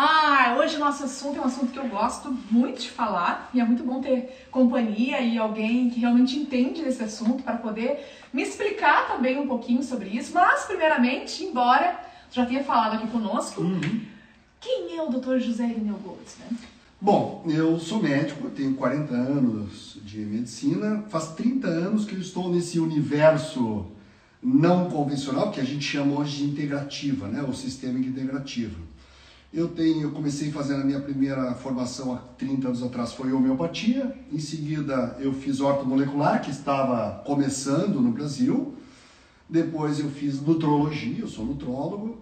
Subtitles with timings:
[0.00, 3.58] Ah, hoje o nosso assunto é um assunto que eu gosto muito de falar e
[3.60, 8.40] é muito bom ter companhia e alguém que realmente entende desse assunto para poder me
[8.44, 10.32] explicar também um pouquinho sobre isso.
[10.32, 11.98] Mas, primeiramente, embora
[12.30, 14.02] já tenha falado aqui conosco, Uhum.
[14.60, 15.38] quem é o Dr.
[15.38, 16.56] José Irineu Goldsman?
[17.00, 22.48] Bom, eu sou médico, tenho 40 anos de medicina, faz 30 anos que eu estou
[22.48, 23.84] nesse universo
[24.40, 27.42] não convencional, que a gente chama hoje de integrativa, né?
[27.42, 28.87] o sistema integrativo.
[29.52, 34.14] Eu tenho, eu comecei fazendo a minha primeira formação há 30 anos atrás, foi homeopatia,
[34.30, 38.76] em seguida eu fiz ortomolecular, que estava começando no Brasil,
[39.48, 42.18] depois eu fiz nutrologia, eu sou nutrólogo,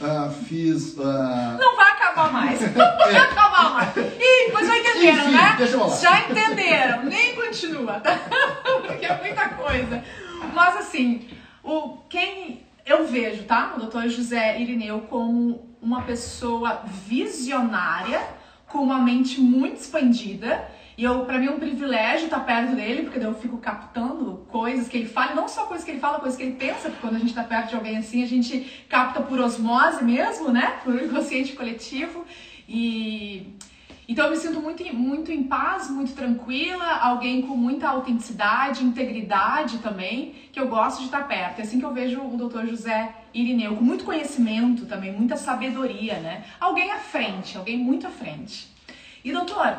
[0.00, 0.96] ah, fiz...
[1.00, 2.60] ah, Não vai acabar mais.
[2.76, 3.96] Não vai acabar mais.
[3.96, 5.54] Ih, depois vai entenderam, Enfim, né?
[5.58, 5.96] deixa eu falar.
[5.96, 7.04] Já entenderam.
[7.06, 8.16] Nem continua, tá?
[8.86, 10.04] Porque é muita coisa.
[10.54, 11.26] Mas assim,
[11.64, 13.74] o, quem eu vejo, tá?
[13.76, 14.08] O Dr.
[14.08, 18.20] José Irineu como uma pessoa visionária,
[18.66, 20.66] com uma mente muito expandida.
[20.96, 24.88] E eu, pra mim é um privilégio estar perto dele, porque eu fico captando coisas
[24.88, 27.16] que ele fala, não só coisas que ele fala, coisas que ele pensa, porque quando
[27.16, 30.80] a gente tá perto de alguém assim, a gente capta por osmose mesmo, né?
[30.82, 32.24] Por inconsciente coletivo.
[32.68, 33.54] E
[34.08, 39.78] então eu me sinto muito, muito em paz, muito tranquila, alguém com muita autenticidade, integridade
[39.78, 41.58] também, que eu gosto de estar perto.
[41.58, 42.66] É assim que eu vejo o Dr.
[42.66, 46.44] José Irineu, com muito conhecimento também, muita sabedoria, né?
[46.58, 48.74] Alguém à frente, alguém muito à frente.
[49.22, 49.78] E doutor,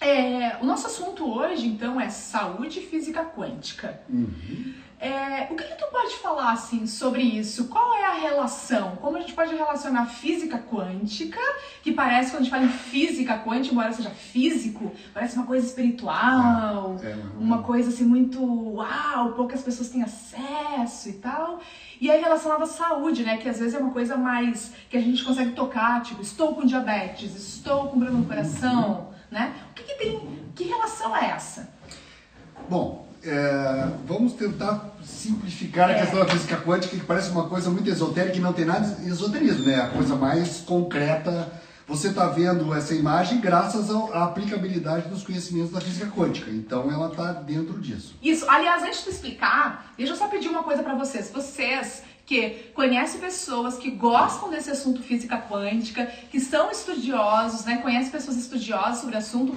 [0.00, 4.00] é, o nosso assunto hoje, então, é saúde física quântica.
[4.08, 4.74] uhum.
[4.98, 7.68] É, o que, que tu pode falar assim sobre isso?
[7.68, 8.96] Qual é a relação?
[8.96, 11.38] Como a gente pode relacionar física quântica,
[11.82, 15.66] que parece quando a gente fala em física quântica, embora seja físico, parece uma coisa
[15.66, 21.60] espiritual, É, uma coisa assim muito uau, poucas pessoas têm acesso e tal.
[22.00, 23.36] E aí relacionado à saúde, né?
[23.36, 26.64] Que às vezes é uma coisa mais que a gente consegue tocar, tipo, estou com
[26.64, 29.54] diabetes, estou com problema no coração, né?
[29.70, 30.46] O que, que tem?
[30.54, 31.70] Que relação é essa?
[32.68, 36.00] Bom, é, vamos tentar simplificar a É.
[36.00, 39.08] questão da física quântica, que parece uma coisa muito esotérica e não tem nada de
[39.08, 39.80] esoterismo, né?
[39.80, 41.50] A coisa mais concreta.
[41.88, 46.50] Você está vendo essa imagem graças à aplicabilidade dos conhecimentos da física quântica.
[46.50, 48.16] Então, ela está dentro disso.
[48.20, 51.30] Isso, aliás, antes de explicar, deixa eu só pedir uma coisa pra vocês.
[51.32, 57.76] Vocês que conhecem pessoas que gostam desse assunto física quântica, que são estudiosos, né?
[57.76, 59.54] Conhecem pessoas estudiosas sobre o assunto,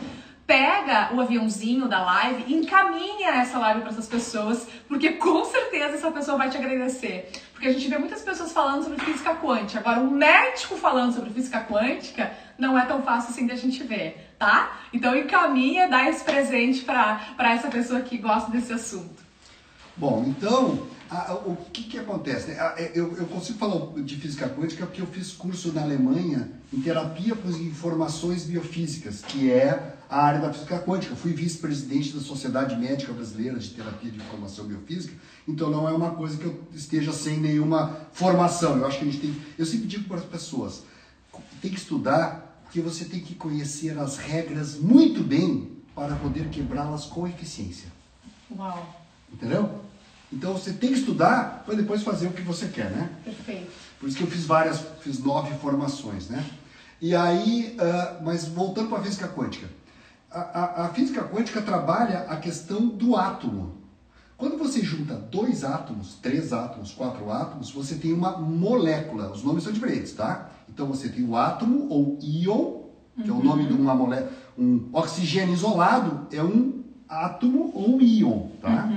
[0.49, 6.09] pega o aviãozinho da live encaminha essa live para essas pessoas, porque com certeza essa
[6.09, 7.31] pessoa vai te agradecer.
[7.53, 9.79] Porque a gente vê muitas pessoas falando sobre física quântica.
[9.79, 13.83] Agora, um médico falando sobre física quântica não é tão fácil assim de a gente
[13.83, 14.79] ver, tá?
[14.91, 19.28] Então encaminha, dá esse presente para essa pessoa que gosta desse assunto.
[19.99, 22.51] Bom, então, a- a- o que, que acontece?
[22.51, 26.51] A- é, Eu, eu consigo falar de física quântica porque eu fiz curso na Alemanha
[26.71, 31.11] em terapia por informações biofísicas, que é a área da física quântica.
[31.13, 35.13] Eu fui vice-presidente da Sociedade Médica Brasileira de Terapia de Informação Biofísica,
[35.47, 38.77] então não é uma coisa que eu esteja sem nenhuma formação.
[38.77, 39.35] Eu acho que a gente tem.
[39.57, 40.83] Eu sempre digo para as pessoas:
[41.61, 47.05] tem que estudar porque você tem que conhecer as regras muito bem para poder quebrá-las
[47.05, 47.87] com eficiência.
[48.55, 48.95] Uau,
[49.31, 49.81] Entendeu?
[50.31, 53.09] Então você tem que estudar para depois fazer o que você quer, né?
[53.23, 53.71] perfeito.
[53.99, 56.45] Por isso que eu fiz várias, fiz nove formações, né?
[57.01, 59.67] E aí, ah, mas voltando para a física quântica.
[60.31, 63.77] A, a- a física quântica trabalha a questão do átomo.
[64.37, 69.31] Quando você junta dois átomos, três átomos, quatro átomos, você tem uma molécula.
[69.31, 70.49] Os nomes são diferentes, tá?
[70.69, 72.83] Então você tem o átomo ou íon,
[73.21, 74.31] que é o nome de uma molécula.
[74.57, 78.89] Um oxigênio isolado é um átomo ou um íon, tá?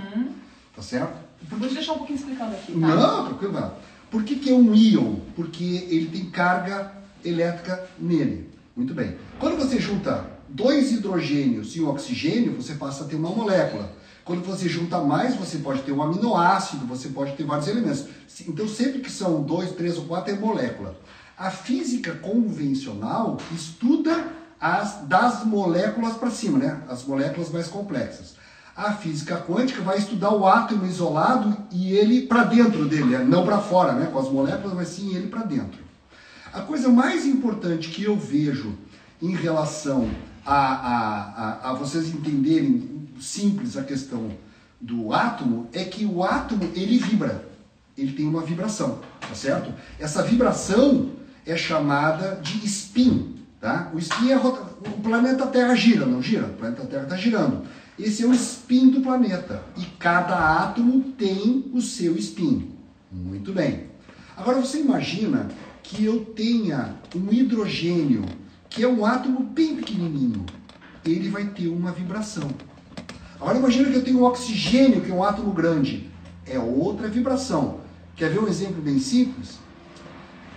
[0.76, 1.21] Tá certo?
[1.60, 2.78] Te deixar um pouquinho explicando aqui, tá?
[2.78, 3.74] Não, tranquilo, lá.
[4.10, 5.16] Por que, que é um íon?
[5.34, 6.92] Porque ele tem carga
[7.24, 8.50] elétrica nele.
[8.76, 9.16] Muito bem.
[9.38, 13.90] Quando você junta dois hidrogênios e um oxigênio, você passa a ter uma molécula.
[14.24, 18.06] Quando você junta mais, você pode ter um aminoácido, você pode ter vários elementos.
[18.46, 20.96] Então, sempre que são dois, três ou quatro, é molécula.
[21.36, 24.26] A física convencional estuda
[24.60, 26.82] as das moléculas para cima, né?
[26.88, 28.37] As moléculas mais complexas.
[28.74, 33.19] A física quântica vai estudar o átomo isolado e ele para dentro dele, né?
[33.19, 34.08] não para fora, né?
[34.10, 35.80] Com as moléculas, mas sim ele para dentro.
[36.52, 38.74] A coisa mais importante que eu vejo
[39.20, 40.10] em relação
[40.44, 41.22] a, a,
[41.69, 44.30] a, a vocês entenderem simples a questão
[44.80, 47.48] do átomo é que o átomo ele vibra,
[47.96, 49.72] ele tem uma vibração, tá certo?
[49.98, 51.10] Essa vibração
[51.46, 53.90] é chamada de spin, tá?
[53.94, 56.46] O spin é o planeta Terra gira, não gira?
[56.46, 57.64] O planeta Terra está girando.
[58.02, 62.72] Esse é o spin do planeta e cada átomo tem o seu spin.
[63.12, 63.84] Muito bem.
[64.37, 65.49] Agora você imagina
[65.84, 68.25] que eu tenha um hidrogênio,
[68.69, 70.44] que é um átomo bem pequenininho,
[71.04, 72.50] ele vai ter uma vibração.
[73.40, 76.10] Agora imagina que eu tenho um oxigênio, que é um átomo grande.
[76.44, 77.78] É outra vibração.
[78.16, 79.60] Quer ver um exemplo bem simples?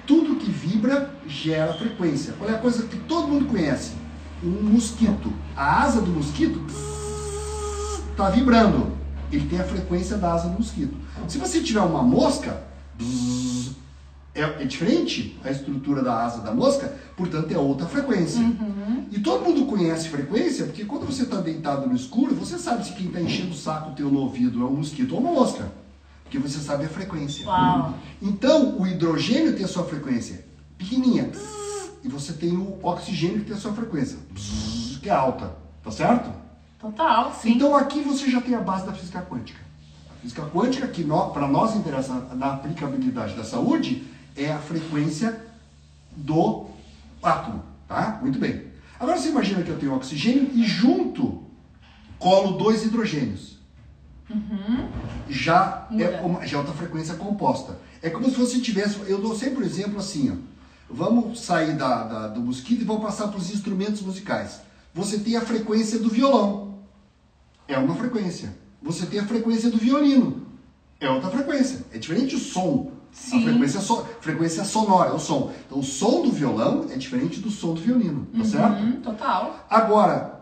[0.07, 2.33] Tudo que vibra gera frequência.
[2.47, 3.91] É a coisa que todo mundo conhece?
[4.43, 5.31] Um mosquito.
[5.55, 6.59] A asa do mosquito
[8.15, 8.95] está vibrando.
[9.31, 10.95] Ele tem a frequência da asa do mosquito.
[11.27, 12.63] Se você tiver uma mosca,
[14.33, 18.39] é, é, diferente a estrutura da asa da mosca, portanto é outra frequência.
[18.39, 19.05] Uhum.
[19.11, 22.93] E todo mundo conhece frequência, porque quando você está deitado no escuro, você sabe se
[22.93, 25.69] quem está enchendo o saco teu no ouvido é um mosquito ou uma mosca.
[26.23, 27.45] Porque você sabe a frequência.
[27.45, 27.93] Uau.
[28.21, 30.45] Então, o hidrogênio tem a sua frequência
[30.77, 31.31] pequenininha.
[32.03, 34.17] E você tem o oxigênio que tem a sua frequência,
[35.01, 35.55] que é alta.
[35.83, 36.44] Tá certo?
[36.79, 37.53] Total, sim.
[37.53, 39.59] Então aqui você já tem a base da física quântica.
[40.11, 45.41] A física quântica, que para nós interessa na aplicabilidade da saúde, é a frequência
[46.15, 46.67] do
[47.21, 47.63] átomo.
[47.87, 48.19] Tá?
[48.21, 48.65] Muito bem.
[48.99, 51.43] Agora você imagina que eu tenho oxigênio e junto
[52.17, 53.55] colo dois hidrogênios.
[54.29, 54.89] Uhum.
[55.29, 57.77] Já, é uma, já é outra frequência composta.
[58.01, 58.99] É como se você tivesse.
[59.07, 60.93] Eu dou sempre o um exemplo assim: ó.
[60.93, 64.61] vamos sair da, da, do mosquito e vamos passar para os instrumentos musicais.
[64.93, 66.64] Você tem a frequência do violão,
[67.67, 68.55] é uma frequência.
[68.81, 70.45] Você tem a frequência do violino,
[70.99, 71.85] é outra frequência.
[71.91, 72.91] É diferente o som.
[73.11, 73.39] Sim.
[73.39, 75.53] A frequência, so, frequência sonora, é o som.
[75.65, 79.01] Então, o som do violão é diferente do som do violino, tá uhum, certo?
[79.01, 79.65] Total.
[79.69, 80.41] Agora,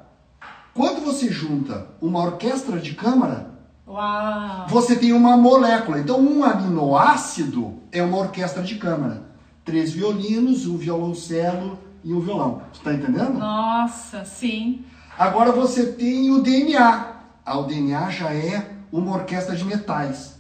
[0.74, 3.54] quando você junta uma orquestra de câmara,
[3.88, 4.66] Uau.
[4.70, 6.00] Você tem uma molécula.
[6.00, 9.24] Então, um aminoácido é uma orquestra de câmara.
[9.66, 12.62] Três violinos, um violoncelo e um violão.
[12.72, 13.38] Você está entendendo?
[13.38, 14.86] Nossa, sim.
[15.18, 17.13] Agora você tem o DNA.
[17.46, 20.40] O DNA já é uma orquestra de metais.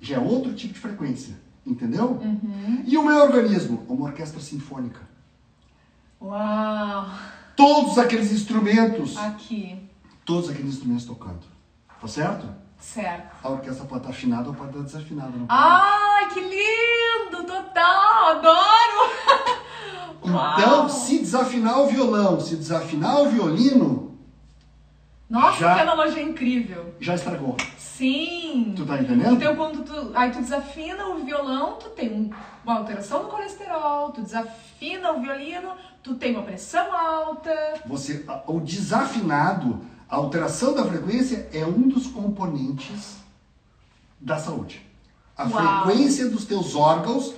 [0.00, 1.34] Já é outro tipo de frequência.
[1.64, 2.20] Entendeu?
[2.22, 2.82] Uhum.
[2.86, 3.84] E o meu organismo?
[3.88, 5.00] Uma orquestra sinfônica.
[6.20, 7.08] Uau!
[7.56, 9.16] Todos aqueles instrumentos.
[9.16, 9.78] Aqui.
[10.24, 11.40] Todos aqueles instrumentos tocando.
[12.00, 12.46] Tá certo?
[12.78, 13.34] Certo.
[13.42, 15.30] A orquestra pode estar afinada ou pode estar desafinada.
[15.30, 17.44] Não Ai, que lindo!
[17.46, 18.36] Total!
[18.36, 19.56] Adoro!
[20.22, 20.88] Então, Uau.
[20.88, 24.15] se desafinar o violão, se desafinar o violino,
[25.28, 26.94] Nossa, já- que analogia incrível.
[27.00, 27.56] já estragou.
[27.76, 28.74] Sim.
[28.76, 29.34] Tu tá entendendo?
[29.34, 32.30] Então, quando tu, aí tu desafina o violão, tu tem um-
[32.64, 37.50] uma alteração no colesterol, tu desafina o violino, tu tem uma pressão alta.
[37.86, 43.16] Você, o desafinado, a alteração da frequência é um dos componentes
[44.20, 44.84] da saúde.
[45.36, 45.84] A Uau.
[45.86, 47.34] frequência dos teus órgãos,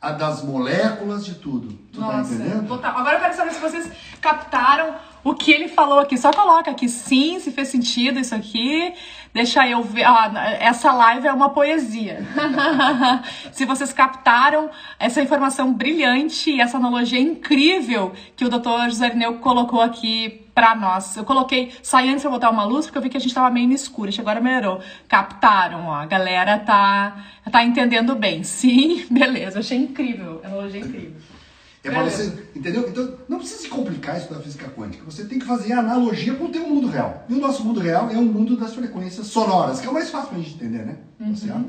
[0.00, 1.72] a das moléculas, de tudo.
[1.92, 2.66] Tu tá Nossa, entendendo?
[2.68, 2.96] total.
[2.98, 3.90] Agora eu quero saber se vocês
[4.20, 6.16] captaram o que ele falou aqui.
[6.16, 8.92] Só coloca aqui sim, se fez sentido isso aqui.
[9.32, 10.04] Deixa eu ver.
[10.04, 12.26] Ah, essa live é uma poesia.
[13.52, 18.88] se vocês captaram essa informação brilhante essa analogia incrível que o Dr.
[18.88, 21.16] José Irineu colocou aqui pra nós.
[21.16, 23.50] Eu coloquei, saí antes pra botar uma luz, porque eu vi que a gente tava
[23.50, 24.10] meio no escuro.
[24.18, 24.80] Agora melhorou.
[25.06, 25.94] Captaram, ó.
[25.94, 28.42] A galera tá, tá entendendo bem.
[28.42, 29.60] Sim, beleza.
[29.60, 30.40] Achei incrível.
[30.44, 31.37] Analogia incrível.
[31.88, 32.30] É Beleza.
[32.30, 32.88] você, entendeu?
[32.88, 35.04] Então, não precisa se complicar isso da física quântica.
[35.04, 37.24] Você tem que fazer a analogia com o teu mundo real.
[37.28, 40.10] E o nosso mundo real é o mundo das frequências sonoras, que é o mais
[40.10, 40.98] fácil pra gente entender, né?
[41.18, 41.68] Tá certo?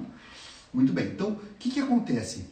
[0.74, 1.08] Muito bem.
[1.08, 2.46] Então, o que que acontece?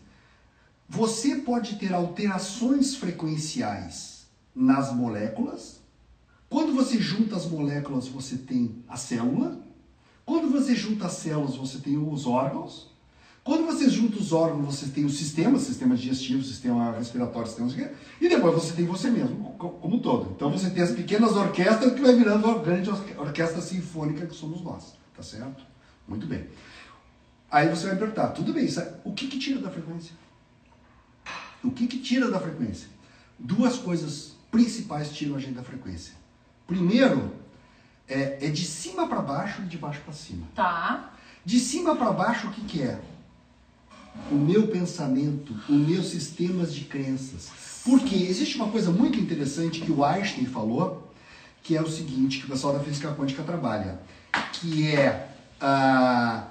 [0.89, 4.25] Você pode ter alterações frequenciais
[4.55, 5.81] nas moléculas.
[6.49, 9.59] Quando você junta as moléculas, você tem a célula.
[10.25, 12.89] Quando você junta as células, você tem os órgãos.
[13.47, 17.91] Quando você junta os órgãos, você tem o sistema, sistema digestivo, sistema respiratório, sistema...
[18.19, 20.31] E depois você tem você mesmo, co- como um todo.
[20.35, 24.35] Então você tem as pequenas orquestras que vai virando a grande orque- orquestra sinfônica que
[24.35, 24.95] somos nós.
[25.15, 25.63] Tá certo?
[26.05, 26.45] Muito bem.
[27.49, 30.13] Aí você vai perguntar, tudo bem, isso é- o que, que tira da frequência?
[31.63, 32.89] O que, que tira da frequência?
[33.39, 36.13] Duas coisas principais tiram a gente da frequência.
[36.67, 37.31] Primeiro,
[38.09, 40.45] é, é de cima para baixo e de baixo para cima.
[40.53, 41.13] Tá.
[41.45, 42.99] De cima para baixo, o que, que é?
[44.31, 47.49] O meu pensamento, os meus sistemas de crenças.
[47.85, 51.11] Porque existe uma coisa muito interessante que o Einstein falou,
[51.63, 53.99] que é o seguinte, que o pessoal da física quântica trabalha,
[54.53, 55.29] que é
[55.61, 56.43] ah,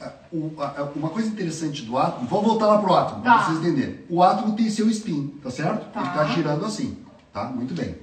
[0.00, 3.34] ah, o- ah, uma coisa interessante do átomo, vou voltar lá pro átomo, Tá.
[3.34, 4.00] para vocês entenderem.
[4.08, 5.92] O átomo tem seu spin, tá certo?
[5.92, 6.00] Tá.
[6.00, 6.98] Ele está girando assim,
[7.32, 7.44] tá?
[7.44, 7.96] Muito bem.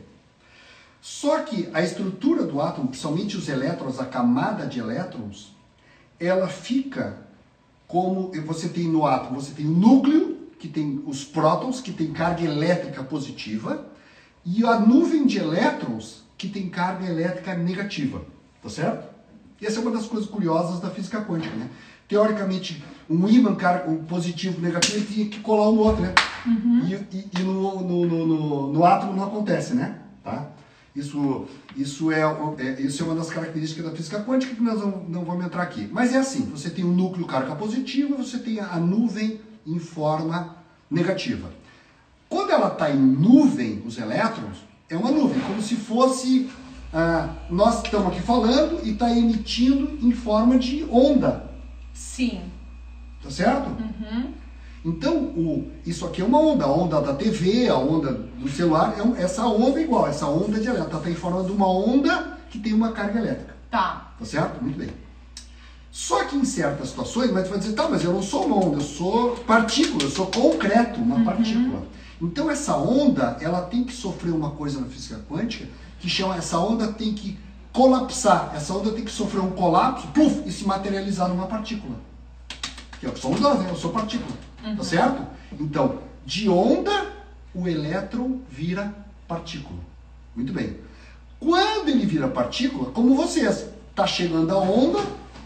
[1.02, 5.52] Só que a estrutura do átomo, principalmente os elétrons, a camada de elétrons,
[6.20, 7.18] ela fica
[7.94, 12.12] como você tem no átomo, você tem o núcleo, que tem os prótons, que tem
[12.12, 13.86] carga elétrica positiva,
[14.44, 18.24] e a nuvem de elétrons, que tem carga elétrica negativa.
[18.64, 19.08] Tá certo?
[19.62, 21.70] E essa é uma das coisas curiosas da física quântica, né?
[22.08, 23.56] Teoricamente, um ímã
[23.88, 26.16] um positivo e negativo ele tinha que colar um no outro, né?
[26.88, 30.00] E, e- e no, no, no, no- no átomo não acontece, né?
[30.24, 30.48] Tá?
[30.96, 32.22] Isso, isso, é,
[32.60, 35.64] é- isso é uma das características da física quântica que nós não, não vamos entrar
[35.64, 35.90] aqui.
[35.92, 40.58] Mas é assim, você tem um núcleo carga positiva, você tem a nuvem em forma
[40.92, 41.50] negativa.
[42.30, 44.58] Quando ela está em nuvem, os elétrons,
[44.90, 46.50] é uma nuvem, como se fosse.
[46.94, 51.50] ah, nós estamos aqui falando e está emitindo em forma de onda,
[51.92, 52.42] Sim.
[53.24, 53.72] tá certo?
[54.86, 58.96] Então, o, isso aqui é uma onda, a onda da TV, a onda do celular,
[58.98, 61.68] é um- essa onda é igual, essa onda de elétron, está em forma de uma
[61.72, 64.12] onda que tem uma carga elétrica, Tá.
[64.20, 64.62] tá certo?
[64.62, 64.90] Muito bem.
[65.90, 68.58] Só que em certas situações, mas você vai dizer, tá, mas eu não sou uma
[68.58, 71.84] onda, eu sou partícula, eu sou concreto, uma partícula.
[72.22, 75.68] Então essa onda, ela tem que sofrer uma coisa na física quântica
[76.00, 77.38] que chama, essa onda tem que
[77.72, 81.96] colapsar, essa onda tem que sofrer um colapso, pluf, e se materializar numa partícula.
[83.12, 83.68] Que sou onda, né?
[83.70, 84.36] eu sou partícula,
[84.78, 85.26] tá certo?
[85.60, 87.12] Então, de onda,
[87.54, 88.94] o elétron vira
[89.28, 89.80] partícula.
[90.36, 90.78] Muito bem.
[91.40, 95.00] Quando ele vira partícula, como vocês, tá chegando a onda,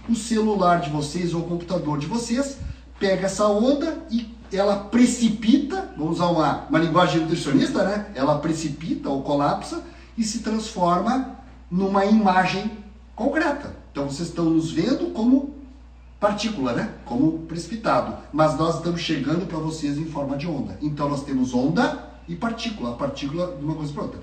[0.08, 2.58] o celular de vocês ou o computador de vocês
[3.00, 8.12] pega essa onda e ela precipita, vamos usar uma, uma linguagem nutricionista, né?
[8.16, 9.84] Ela precipita ou colapsa
[10.18, 11.38] e se transforma
[11.70, 12.72] numa imagem
[13.16, 13.76] concreta.
[13.92, 15.57] Então vocês estão nos vendo como
[16.20, 16.94] partícula, né?
[17.06, 18.18] Como precipitado.
[18.34, 20.78] Mas nós estamos chegando para vocês em forma de onda.
[20.82, 22.92] Então nós temos onda e partícula.
[22.92, 24.20] A partícula de uma coisa para outra.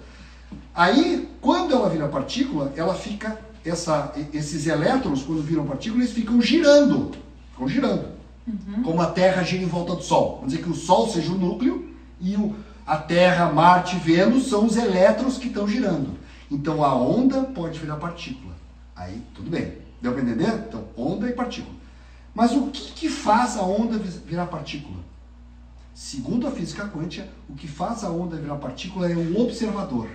[0.75, 6.41] Aí, quando ela vira partícula, ela fica essa, esses elétrons, quando viram partícula, eles ficam
[6.41, 7.13] girando.
[7.53, 8.09] Ficam girando.
[8.83, 10.37] Como a Terra gira em volta do Sol.
[10.37, 11.89] Vamos dizer que o Sol seja o núcleo
[12.21, 12.55] e o,
[12.87, 16.11] a Terra, Marte, Vênus são os elétrons que estão girando.
[16.51, 18.55] Então a onda pode virar partícula.
[18.95, 19.79] Aí, tudo bem.
[20.03, 20.65] Deu para entender?
[20.69, 21.75] Então, onda e partícula.
[22.35, 24.99] Mas o que, que faz a onda vi- virar partícula?
[25.95, 30.09] Segundo a física quântica, o que faz a onda virar partícula é o observador.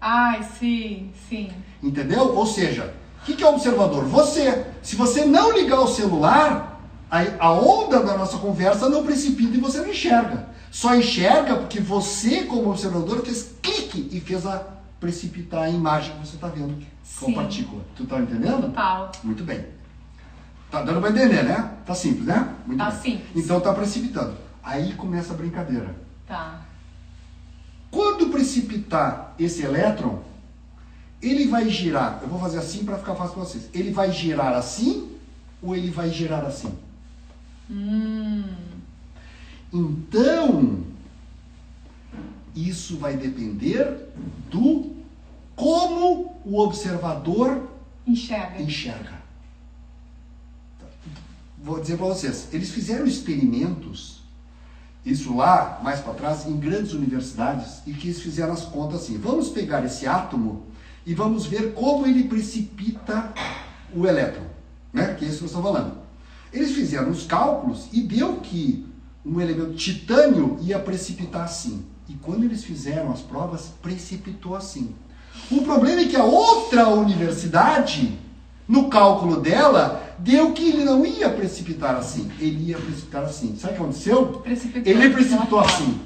[0.00, 1.50] Ai, sim, sim.
[1.82, 2.34] Entendeu?
[2.36, 4.04] Ou seja, o que, que é o observador?
[4.04, 4.64] Você.
[4.82, 6.80] Se você não ligar o celular,
[7.10, 10.48] aí a onda da nossa conversa não precipita e você não enxerga.
[10.70, 14.58] Só enxerga porque você, como observador, fez clique e fez a
[15.00, 16.74] precipitar a imagem que você está vendo
[17.18, 17.34] com Sim.
[17.34, 17.82] partícula.
[17.96, 18.68] Tu tá entendendo?
[18.68, 19.10] Total.
[19.24, 19.64] Muito bem.
[20.70, 21.72] Tá dando para entender, né?
[21.86, 22.54] Tá simples, né?
[22.66, 23.00] Muito Tá bem.
[23.00, 23.44] simples.
[23.44, 24.36] Então tá precipitando.
[24.62, 25.94] Aí começa a brincadeira.
[26.26, 26.62] Tá.
[27.90, 30.20] Quando precipitar esse elétron,
[31.22, 32.18] ele vai girar.
[32.20, 33.70] Eu vou fazer assim para ficar fácil para vocês.
[33.72, 35.12] Ele vai girar assim
[35.62, 36.76] ou ele vai girar assim?
[37.70, 38.44] Hum.
[39.72, 40.82] Então,
[42.54, 44.08] isso vai depender
[44.50, 44.94] do
[45.54, 47.68] como o observador
[48.06, 48.60] Enxerga.
[48.62, 49.15] enxerga.
[51.66, 54.20] Vou dizer para vocês, eles fizeram experimentos,
[55.04, 59.18] isso lá, mais para trás, em grandes universidades, e que eles fizeram as contas assim,
[59.18, 60.66] vamos pegar esse átomo
[61.04, 63.34] e vamos ver como ele precipita
[63.92, 64.44] o elétron,
[64.92, 65.14] né?
[65.14, 65.98] que é isso que eu estou falando.
[66.52, 68.86] Eles fizeram os cálculos e deu que
[69.24, 71.84] um elemento titânio ia precipitar assim.
[72.08, 74.94] E quando eles fizeram as provas, precipitou assim.
[75.50, 78.16] O problema é que a outra universidade,
[78.68, 82.30] no cálculo dela, deu que ele não ia precipitar assim.
[82.40, 83.56] Ele ia precipitar assim.
[83.56, 84.26] Sabe o que aconteceu?
[84.42, 84.92] Precipitou.
[84.92, 86.00] Ele precipitou assim.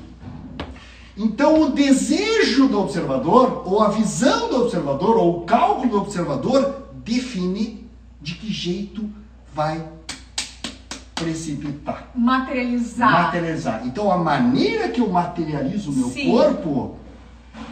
[1.16, 6.88] Então, o desejo do observador, ou a visão do observador, ou o cálculo do observador,
[7.04, 7.86] define
[8.20, 9.08] de que jeito
[9.54, 9.82] vai
[11.14, 13.10] precipitar Materializar.
[13.10, 13.82] materializar.
[13.86, 16.30] Então a maneira que eu materializo o meu Sim.
[16.30, 16.96] corpo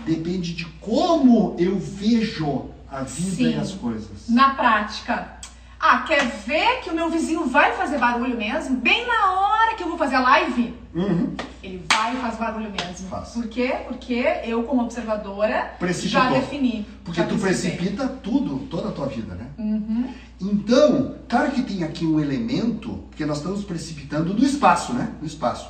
[0.05, 3.51] depende de como eu vejo a vida Sim.
[3.51, 4.29] e as coisas.
[4.29, 5.37] Na prática.
[5.81, 8.77] Ah, quer ver que o meu vizinho vai fazer barulho mesmo?
[8.79, 11.35] Bem na hora que eu vou fazer a live, Uhum.
[11.63, 13.09] ele vai e faz barulho mesmo.
[13.09, 13.29] Faz.
[13.29, 13.77] Por quê?
[13.87, 14.15] Porque
[14.45, 16.21] eu, como observadora, Precipitou.
[16.21, 16.85] já defini.
[17.05, 19.47] Porque já tu precipita tudo, toda a tua vida, né?
[19.57, 20.13] Uhum.
[20.41, 25.13] Então, claro que tem aqui um elemento, porque nós estamos precipitando do espaço, né?
[25.21, 25.69] Do espaço.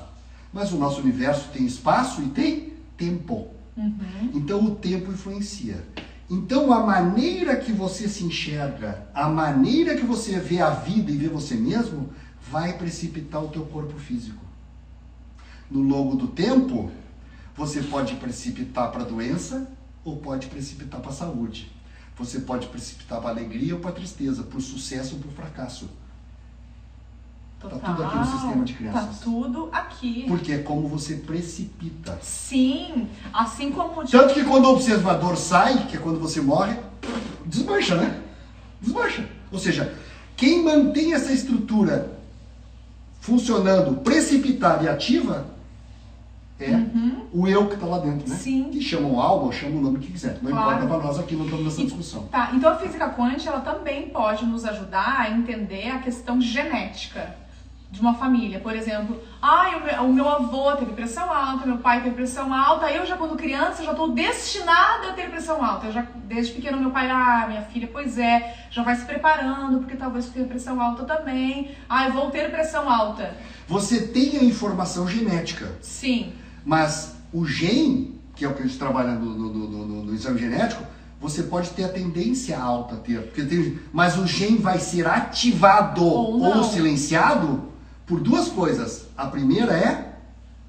[0.55, 3.49] Mas o nosso universo tem espaço e tem tempo.
[3.77, 4.31] Uhum.
[4.35, 5.85] Então o tempo influencia.
[6.31, 11.17] Então a maneira que você se enxerga, a maneira que você vê a vida e
[11.17, 12.13] vê você mesmo,
[12.51, 14.45] vai precipitar o teu corpo físico.
[15.71, 16.91] No longo do tempo,
[17.57, 19.71] você pode precipitar para a doença
[20.05, 21.73] ou pode precipitar para a saúde.
[22.17, 25.31] Você pode precipitar para a alegria ou para a tristeza, para o sucesso ou para
[25.31, 25.89] o fracasso.
[27.61, 27.91] Tá Total.
[27.97, 29.19] tudo aqui no sistema de Tá crianças.
[29.21, 30.25] tudo aqui.
[30.29, 32.17] Porque é como você precipita.
[32.23, 36.77] Sim, assim como Tanto que quando o observador sai, que é quando você morre,
[37.45, 38.21] desmancha, né?
[38.81, 39.29] Desmancha.
[39.51, 39.93] Ou seja,
[40.37, 42.13] Quem mantém essa estrutura
[43.21, 45.47] funcionando, precipitada e ativa
[46.61, 47.27] é Uhum.
[47.33, 48.37] o eu que está lá dentro, né?
[48.37, 48.71] Sim.
[48.71, 50.39] Que chamam alma ou chamam o nome que quiser.
[50.41, 50.71] Não Claro.
[50.77, 52.23] importa para nós aqui, não estamos nessa discussão.
[52.29, 57.35] Tá, então a física quântica ela também pode nos ajudar a entender a questão genética
[57.91, 58.61] de uma família.
[58.61, 62.53] Por exemplo, ai, o meu, o meu avô teve pressão alta, meu pai teve pressão
[62.53, 65.87] alta, eu já quando criança já estou destinada a ter pressão alta.
[65.87, 69.79] Eu já desde pequeno meu pai, ah, minha filha, pois é, já vai se preparando
[69.79, 71.71] porque talvez tenha pressão alta também.
[71.89, 73.35] Ai, vou ter pressão alta.
[73.67, 76.33] Você tem a informação genética, Sim.
[76.65, 80.39] mas o gene, que é o que a gente trabalha no, no- no- no- exame
[80.39, 80.83] genético,
[81.21, 83.21] você pode ter a tendência alta a ter.
[83.23, 87.68] Porque tem, mas o gene vai ser ativado Ou ou, silenciado
[88.09, 89.07] por duas coisas.
[89.17, 90.15] A primeira é,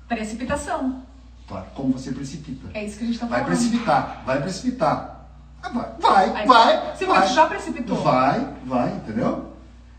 [0.07, 1.03] Precipitação.
[1.47, 2.67] claro, como você precipita.
[2.73, 3.55] É isso que a gente tá Vai falando.
[3.57, 5.15] precipitar, vai precipitar.
[5.61, 6.95] Ah, Vai, vai, Aí, vai.
[6.95, 7.27] Sim, vai.
[7.27, 7.97] já precipitou.
[8.01, 9.49] Vai, vai, entendeu?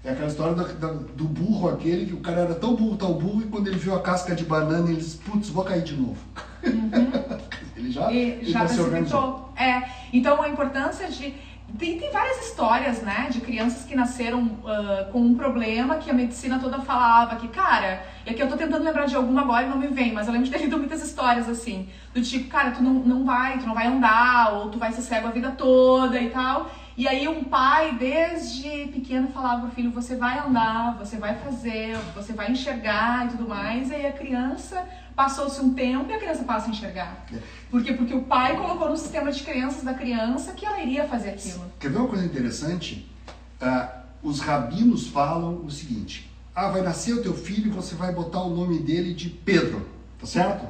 [0.02, 3.42] É aquela história da- do burro aquele, que o cara era tão burro, tão burro,
[3.42, 6.16] e quando ele viu a casca de banana, ele disse, putz, vou cair de novo.
[7.76, 8.88] ele já, E ele já organizou.
[8.90, 9.52] precipitou.
[9.56, 9.82] É.
[10.12, 11.34] Então a importância de.
[11.78, 13.28] Tem, tem várias histórias, né?
[13.30, 18.04] De crianças que nasceram ah, com um problema que a medicina toda falava que, cara,
[18.26, 20.32] e aqui eu tô tentando lembrar de alguma agora e não me vem, mas eu
[20.32, 21.88] lembro de ter lido muitas histórias assim.
[22.12, 25.02] Do tipo, cara, tu não, não vai, tu não vai andar, ou tu vai ser
[25.02, 26.70] cego a vida toda e tal.
[27.00, 31.96] E aí um pai, desde pequeno, falava pro filho, você vai andar, você vai fazer,
[32.14, 33.88] você vai enxergar e tudo mais.
[33.88, 37.26] E aí a criança, passou-se um tempo e a criança passa a enxergar.
[37.70, 37.94] Por quê?
[37.94, 41.72] Porque o pai colocou no sistema de crenças da criança que ela iria fazer aquilo.
[41.80, 43.10] Quer ver uma coisa interessante?
[43.58, 48.12] Ah, os rabinos falam o seguinte: ah, vai nascer o teu filho e você vai
[48.12, 49.88] botar o nome dele de Pedro,
[50.18, 50.66] tá certo?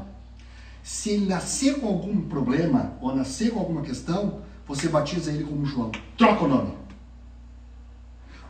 [0.81, 5.67] Se ele nascer com algum problema ou nascer com alguma questão, você batiza ele como
[5.67, 5.91] João.
[6.17, 6.75] Troca o nome.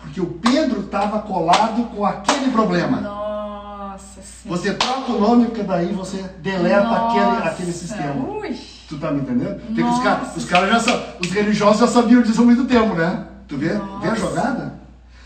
[0.01, 3.01] Porque o Pedro estava colado com aquele problema.
[3.01, 4.61] Nossa senhora.
[4.61, 7.49] Você troca o nome porque daí você deleta aquele, Nossa.
[7.49, 8.29] aquele sistema.
[8.29, 8.59] Ui.
[8.87, 9.61] Tu tá me entendendo?
[9.61, 10.03] Porque os Nossa.
[10.03, 13.27] caras os caras já os religiosos já sabiam disso há muito tempo, né?
[13.49, 13.69] Tu vê?
[13.69, 14.17] Vê a Nossa.
[14.17, 14.80] jogada?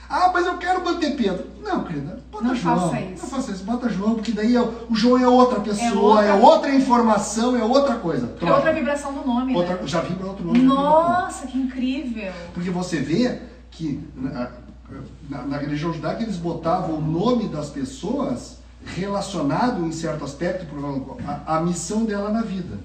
[0.09, 1.45] Ah, mas eu quero manter Pedro.
[1.63, 2.79] Não, querida, bota Não João.
[2.91, 3.23] faça isso.
[3.23, 6.33] Não faça isso, bota João, porque daí é o João é outra pessoa, outra- é
[6.35, 8.27] outra informação, é outra coisa.
[8.27, 8.55] É Troca.
[8.57, 9.87] outra vibração do nome, Outra- né?
[9.87, 10.59] já vibra outro nome.
[10.61, 10.79] nome.
[10.79, 12.33] Nossa, que incrível.
[12.53, 13.41] Porque você vê
[13.71, 14.51] que na,
[15.31, 21.17] na- na religião judaica eles botavam o nome das pessoas relacionado em certo aspecto exemplo,
[21.27, 22.79] a, a missão dela na vida.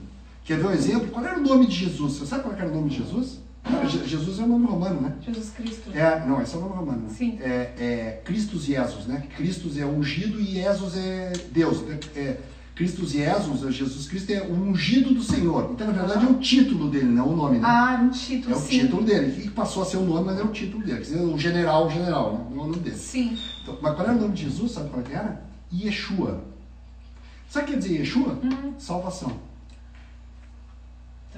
[0.46, 1.10] Quer ver um exemplo?
[1.10, 2.14] Qual era o nome de Jesus?
[2.14, 3.39] Você sabe qual era o nome de Jesus?
[3.88, 5.14] Je- Jesus é o nome romano, né?
[5.22, 5.92] Jesus Cristo.
[5.94, 7.02] É, não, esse é o nome romano.
[7.04, 7.10] né?
[7.16, 7.38] Sim.
[7.42, 9.24] É, é Christus Jesus, né?
[9.36, 11.82] Christus é ungido e Jesus é Deus.
[11.82, 12.00] né?
[12.16, 12.38] É,
[12.76, 15.70] Christus Jesus, é Jesus Cristo é o ungido do Senhor.
[15.74, 17.68] Então, na verdade, é o título dele, não o nome, né?
[17.68, 18.80] Ah, um título, É o sim.
[18.80, 21.00] título dele, que passou a ser o nome, mas é o título dele.
[21.00, 22.46] Quer dizer, o general, o general, né?
[22.52, 22.96] não é o nome dele.
[22.96, 23.38] Sim.
[23.62, 24.72] Então, mas qual era o nome de Jesus?
[24.72, 25.44] Sabe qual era?
[25.74, 26.42] Yeshua.
[27.50, 28.40] Sabe o que quer dizer Yeshua?
[28.44, 28.74] Hum.
[28.80, 29.34] Salvação.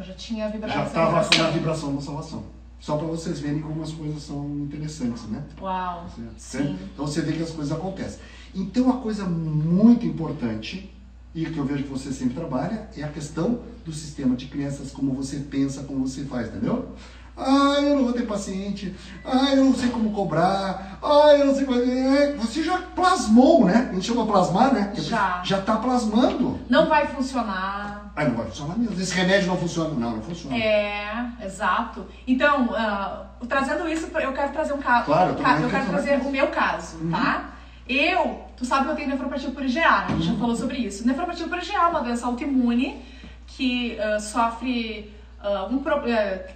[0.02, 0.82] Então já tinha a vibração.
[0.82, 2.44] Já estava com a vibração da salvação.
[2.80, 5.44] Só para vocês verem como as coisas são interessantes, né?
[5.62, 6.08] Uau.
[6.38, 6.76] Certo?
[6.94, 8.20] Então você vê que as coisas acontecem.
[8.56, 10.92] Então, uma coisa muito importante,
[11.36, 14.92] e que eu vejo que você sempre trabalha, é a questão do sistema de crenças,
[14.92, 16.90] como você pensa, como você faz, entendeu?
[17.38, 18.94] Ah, eu não vou ter paciente.
[19.24, 21.00] Ah, eu não sei como cobrar.
[21.02, 21.80] Ah, eu não sei como.
[21.80, 23.90] É, Você já plasmou, né?
[23.90, 24.92] A gente chama plasmar, né?
[24.96, 25.42] Já.
[25.44, 26.60] Já está plasmando.
[26.68, 28.01] Não vai funcionar.
[28.16, 29.00] Ah, não vai funcionar mesmo.
[29.02, 29.90] Esse remédio não funciona.
[29.92, 30.56] Não, não funciona.
[30.58, 32.06] É, exato.
[32.28, 35.06] Então, ah, trazendo isso, eu quero trazer um caso.
[35.06, 37.52] Claro, eu ca- eu que quero trazer o meu caso, tá?
[37.88, 40.06] Eu, tu sabe que eu tenho nefropatia por IgA, né?
[40.08, 41.06] A gente já falou sobre isso.
[41.08, 43.02] Nefropatia por IgA é uma doença autoimune
[43.48, 45.82] que ah, sofre ah, um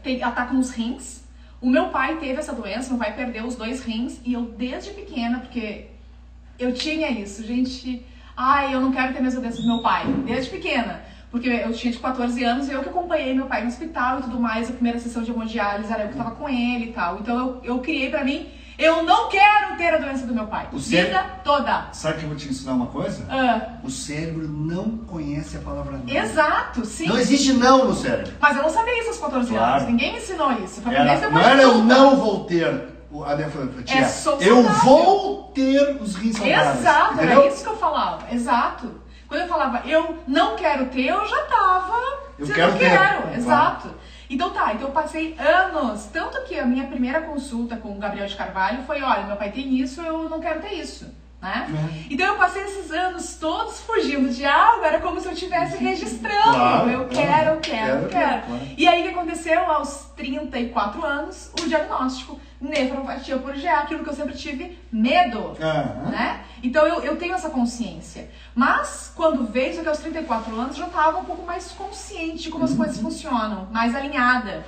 [0.03, 1.23] tem ataca nos rins.
[1.61, 4.91] O meu pai teve essa doença, meu pai perdeu os dois rins e eu desde
[4.91, 5.87] pequena, porque
[6.59, 8.05] eu tinha isso, gente.
[8.37, 11.01] Ai, eu não quero ter a mesma doença do meu pai, desde pequena.
[11.35, 14.21] Porque eu tinha de 14 anos e eu que acompanhei meu pai no hospital e
[14.21, 14.69] tudo mais.
[14.69, 17.17] A primeira sessão de hemodiálise era eu que tava com ele e tal.
[17.19, 18.47] Então eu, eu criei pra mim,
[18.79, 20.69] eu não quero ter a doença do meu pai.
[20.71, 21.87] O Vida cérebro- toda.
[21.91, 23.25] Sabe que eu vou te ensinar uma coisa?
[23.29, 26.15] Ah, O cérebro não conhece a palavra não.
[26.15, 27.05] exato, sim.
[27.09, 28.31] Não existe não no cérebro.
[28.39, 29.73] Mas eu não sabia isso aos 14 Claro.
[29.75, 29.87] anos.
[29.89, 30.79] Ninguém me ensinou isso.
[30.81, 32.65] Foi Era, não era eu não vou ter
[33.25, 33.97] a nefropatia.
[33.99, 34.63] É eu saudável.
[34.85, 36.79] vou ter os rins saudáveis.
[36.79, 37.41] Exato, entendeu?
[37.41, 38.19] era isso que eu falava.
[38.33, 39.03] Exato.
[39.27, 41.95] Quando eu falava eu não quero ter, eu já tava.
[42.37, 42.89] Eu quero ter.
[42.89, 43.21] quero.
[43.21, 43.35] Claro.
[43.35, 43.95] Exato.
[44.29, 46.05] Então tá, então eu passei anos.
[46.05, 49.51] Tanto que a minha primeira consulta com o Gabriel de Carvalho foi: olha, meu pai
[49.51, 51.13] tem isso, eu não quero ter isso.
[51.45, 51.67] Né?
[51.69, 52.13] É.
[52.13, 56.55] Então eu passei esses anos todos fugindo de algo, era como se eu estivesse registrando.
[56.55, 58.59] Claro, eu quero, eu quero, eu Quero, quero.
[58.75, 64.09] E aí o que aconteceu aos 34 anos o diagnóstico nefropatia por GA, aquilo que
[64.09, 65.55] eu sempre tive medo,
[66.09, 66.41] né?
[66.63, 68.27] Então eu, eu tenho essa consciência.
[68.55, 72.63] Mas quando isso aqui aos 34 anos, já estava um pouco mais consciente de como
[72.63, 74.65] as coisas funcionam, mais alinhada.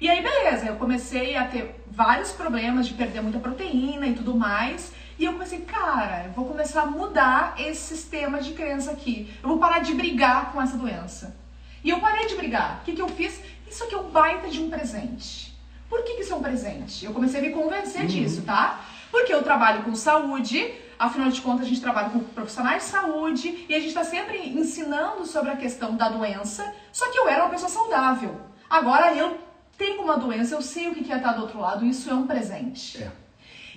[0.00, 4.34] E aí, beleza, eu comecei a ter vários problemas de perder muita proteína e tudo
[4.34, 4.92] mais.
[5.22, 9.32] E eu comecei, cara, eu vou começar a mudar esse sistema de crença aqui.
[9.40, 11.36] Eu vou parar de brigar com essa doença.
[11.84, 12.80] E eu parei de brigar.
[12.80, 13.40] O que, que eu fiz?
[13.70, 15.56] Isso aqui é um baita de um presente.
[15.88, 17.04] Por que, que isso é um presente?
[17.04, 18.80] Eu comecei a me convencer disso, tá?
[19.12, 23.64] Porque eu trabalho com saúde, afinal de contas a gente trabalha com profissionais de saúde
[23.68, 27.44] e a gente está sempre ensinando sobre a questão da doença, só que eu era
[27.44, 28.40] uma pessoa saudável.
[28.68, 29.38] Agora eu
[29.78, 32.26] tenho uma doença, eu sei o que é estar do outro lado, isso é um
[32.26, 33.00] presente.
[33.00, 33.21] É.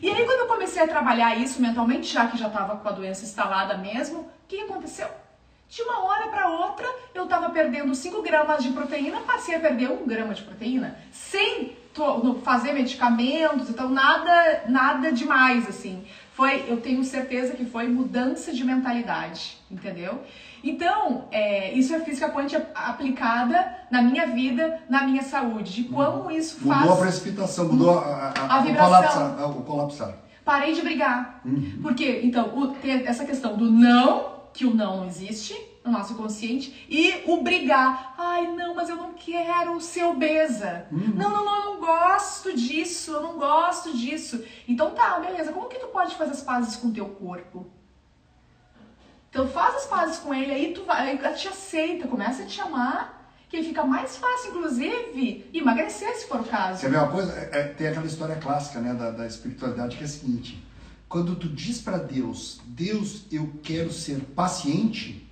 [0.01, 2.91] E aí quando eu comecei a trabalhar isso mentalmente, já que já estava com a
[2.91, 5.07] doença instalada mesmo, o que aconteceu?
[5.69, 9.89] De uma hora para outra, eu estava perdendo 5 gramas de proteína, passei a perder
[9.89, 11.75] 1 grama de proteína, sem
[12.43, 16.05] fazer medicamentos, então nada, nada demais, assim.
[16.33, 20.21] Foi, eu tenho certeza que foi mudança de mentalidade, entendeu?
[20.65, 26.31] Então, é, isso é física quântica aplicada na minha vida, na minha saúde, de como
[26.31, 26.81] isso faz...
[26.81, 28.89] Mudou a precipitação, mudou a, a, A o, vibração.
[28.89, 30.13] colapsar, o colapsar.
[30.43, 31.41] Parei de brigar.
[31.45, 31.79] Uhum.
[31.81, 36.15] Porque, então, o- tem essa questão do não, que o não não existe no nosso
[36.15, 38.15] consciente, e o brigar.
[38.17, 40.87] Ai, não, mas eu não quero ser obesa.
[40.91, 41.13] Uhum.
[41.15, 44.43] Não, não, não, eu não gosto disso, eu não gosto disso.
[44.67, 47.67] Então tá, beleza, como que tu pode fazer as pazes com o teu corpo?
[49.35, 52.61] Então faz as pazes com ele, aí tu vai, aí te aceita, começa a te
[52.61, 56.87] amar, que fica mais fácil, inclusive, emagrecer se for o caso.
[56.87, 57.33] Uma coisa?
[57.33, 60.65] É- é- tem aquela história clássica né, da, da espiritualidade que é a seguinte:
[61.09, 65.29] quando tu diz para Deus, Deus, eu quero ser paciente,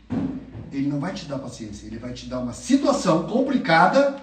[0.69, 4.21] Ele não vai te dar paciência, Ele vai te dar uma situação complicada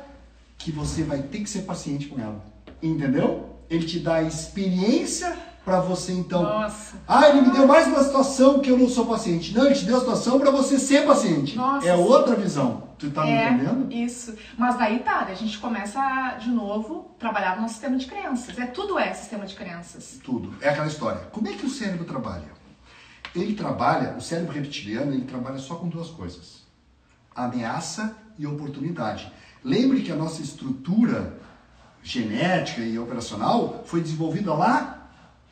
[0.58, 2.44] que você vai ter que ser paciente com ela.
[2.82, 3.56] Entendeu?
[3.70, 5.34] Ele te dá a experiência
[5.64, 6.42] para você então.
[6.42, 6.96] Nossa.
[7.06, 9.54] Ah, ele me deu mais uma situação que eu não sou paciente.
[9.54, 11.56] Não, ele te deu a situação para você ser paciente.
[11.56, 12.88] Nossa, é outra visão.
[12.98, 13.92] Tu tá me é, entendendo?
[13.92, 14.34] isso.
[14.58, 18.58] Mas daí tá, a gente começa a, de novo, trabalhar no nosso sistema de crenças.
[18.58, 20.20] É, tudo é sistema de crenças.
[20.22, 20.54] Tudo.
[20.60, 21.20] É aquela história.
[21.32, 22.60] Como é que o cérebro trabalha?
[23.34, 26.62] Ele trabalha, o cérebro reptiliano, ele trabalha só com duas coisas:
[27.34, 29.32] ameaça e oportunidade.
[29.62, 31.38] Lembre que a nossa estrutura
[32.02, 34.99] genética e operacional foi desenvolvida lá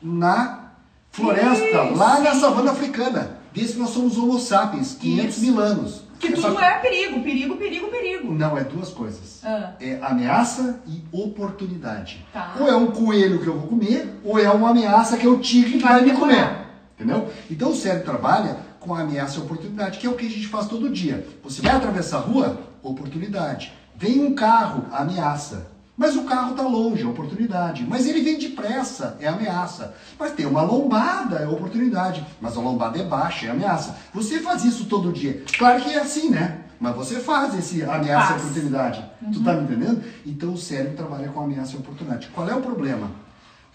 [0.01, 0.71] na
[1.11, 1.95] floresta, Isso.
[1.95, 3.37] lá na savana africana.
[3.53, 5.45] Desde que nós somos homo sapiens, 500 Isso.
[5.45, 6.09] mil anos.
[6.19, 8.33] Que É tudo é perigo, perigo, perigo, perigo.
[8.33, 9.39] Não, é duas coisas.
[9.43, 9.71] Ah.
[9.79, 12.25] É ameaça e oportunidade.
[12.33, 12.55] Tá.
[12.59, 15.39] Ou é um coelho que eu vou comer, ou é uma ameaça que é o
[15.39, 16.67] tigre que vai me comer.
[16.95, 17.29] Entendeu?
[17.49, 20.47] Então o cérebro trabalha com a ameaça e oportunidade, que é o que a gente
[20.47, 21.25] faz todo dia.
[21.41, 23.71] Você vai atravessar a rua, oportunidade.
[23.95, 25.67] Vem um carro, ameaça.
[25.99, 27.85] Mas o carro está longe, é oportunidade.
[27.85, 29.93] Mas ele vem depressa, é ameaça.
[30.17, 32.25] Mas tem uma lombada, é oportunidade.
[32.39, 33.97] Mas a lombada é baixa, é ameaça.
[34.13, 35.43] Você faz isso todo dia.
[35.57, 36.61] Claro que é assim, né?
[36.79, 39.03] Mas você faz esse ameaça e oportunidade.
[39.33, 40.01] Tu tá me entendendo?
[40.25, 42.29] Então o cérebro trabalha com ameaça e oportunidade.
[42.33, 43.11] Qual é o problema?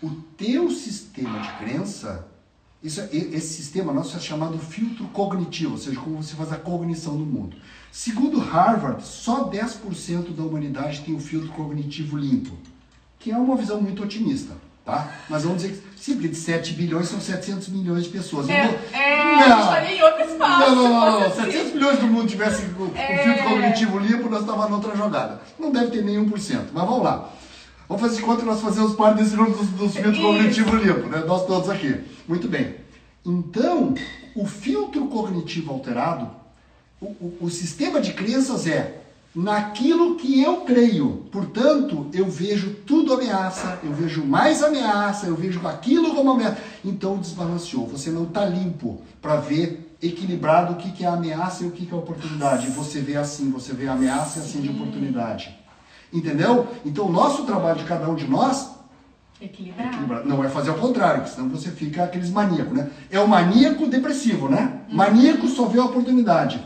[0.02, 0.08] O
[0.38, 2.26] teu sistema de crença,
[2.82, 6.56] isso, é- esse sistema nosso é chamado filtro cognitivo, ou seja, como você faz a
[6.56, 7.54] cognição do mundo.
[7.96, 12.50] Segundo Harvard, só 10% da humanidade tem o filtro cognitivo limpo,
[13.20, 14.52] que é uma visão muito otimista,
[14.85, 15.12] tá?
[15.30, 18.48] Mas vamos dizer que, sim, porque de 7 bilhões são 700 milhões de pessoas.
[18.48, 20.61] É, não- é, a gente estaria em outro espaço.
[20.61, 21.22] não, não, não, não.
[21.30, 21.74] se fosse 700 assim.
[21.76, 23.18] milhões do mundo tivesse o, o É.
[23.22, 25.40] filtro cognitivo limpo, nós estávamos noutra jogada.
[25.57, 27.30] Não deve ter nenhum por cento, mas vamos lá.
[27.88, 31.11] Vamos fazer de conta que nós fazemos parte desse grupo dos, dos filtros cognitivos limpos,
[31.12, 31.22] né?
[31.24, 32.00] Nós todos aqui.
[32.26, 32.74] Muito bem.
[33.24, 33.94] Então,
[34.35, 36.28] o filtro cognitivo alterado,
[37.20, 39.00] o, o- o sistema de crenças é
[39.34, 41.24] naquilo que eu creio.
[41.32, 46.58] Portanto, eu vejo tudo ameaça, eu vejo mais ameaça, eu vejo aquilo como ameaça.
[46.84, 47.86] Então desbalanceou.
[47.88, 51.86] Você não está limpo para ver equilibrado o que, que é ameaça e o que,
[51.86, 52.68] que é oportunidade.
[52.68, 55.56] Você vê assim, você vê ameaça e assim de oportunidade.
[56.12, 56.68] Entendeu?
[56.84, 58.72] Então o nosso trabalho de cada um de nós
[59.42, 59.88] Equilibrar.
[59.88, 60.24] Equilibrar.
[60.24, 62.88] Não é fazer ao contrário, porque senão você fica aqueles maníacos, né?
[63.10, 64.80] É o maníaco depressivo, né?
[64.88, 66.64] Maníaco só vê a oportunidade.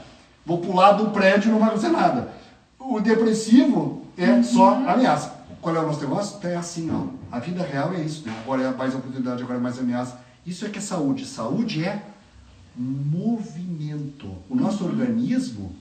[0.49, 2.33] Vou pular do prédio não vai acontecer nada.
[2.79, 5.45] O depressivo é só ameaça.
[5.61, 6.39] Qual é o nosso negócio?
[6.49, 7.07] É assim, ó.
[7.31, 8.35] A vida real é isso, né?
[8.43, 10.19] Agora é mais oportunidade, agora é mais ameaça.
[10.47, 11.27] Isso é que é saúde.
[11.27, 12.03] Saúde é
[12.75, 14.35] movimento.
[14.49, 15.77] O nosso organismo,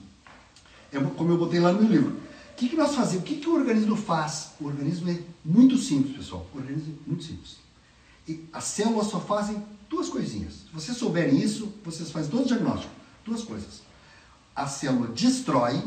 [0.92, 2.10] é como eu botei lá no meu livro.
[2.52, 3.24] O que, que nós fazemos?
[3.24, 4.50] O que, que o organismo faz?
[4.60, 6.46] O organismo é muito simples, pessoal.
[6.54, 7.56] O organismo é muito simples.
[8.28, 10.52] E as células só fazem duas coisinhas.
[10.52, 12.92] Se vocês souberem isso, vocês fazem todo o diagnóstico.
[13.24, 13.87] Duas coisas.
[14.58, 15.80] A célula destrói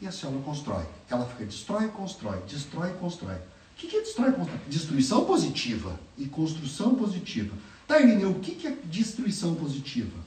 [0.00, 0.84] e a célula constrói.
[1.10, 3.34] Ela fica destrói, constrói, destrói, constrói.
[3.34, 4.58] O que é destrói, constrói?
[4.70, 7.54] Destruição positiva e construção positiva.
[7.86, 10.18] Tá, Irineu, o que é destruição positiva?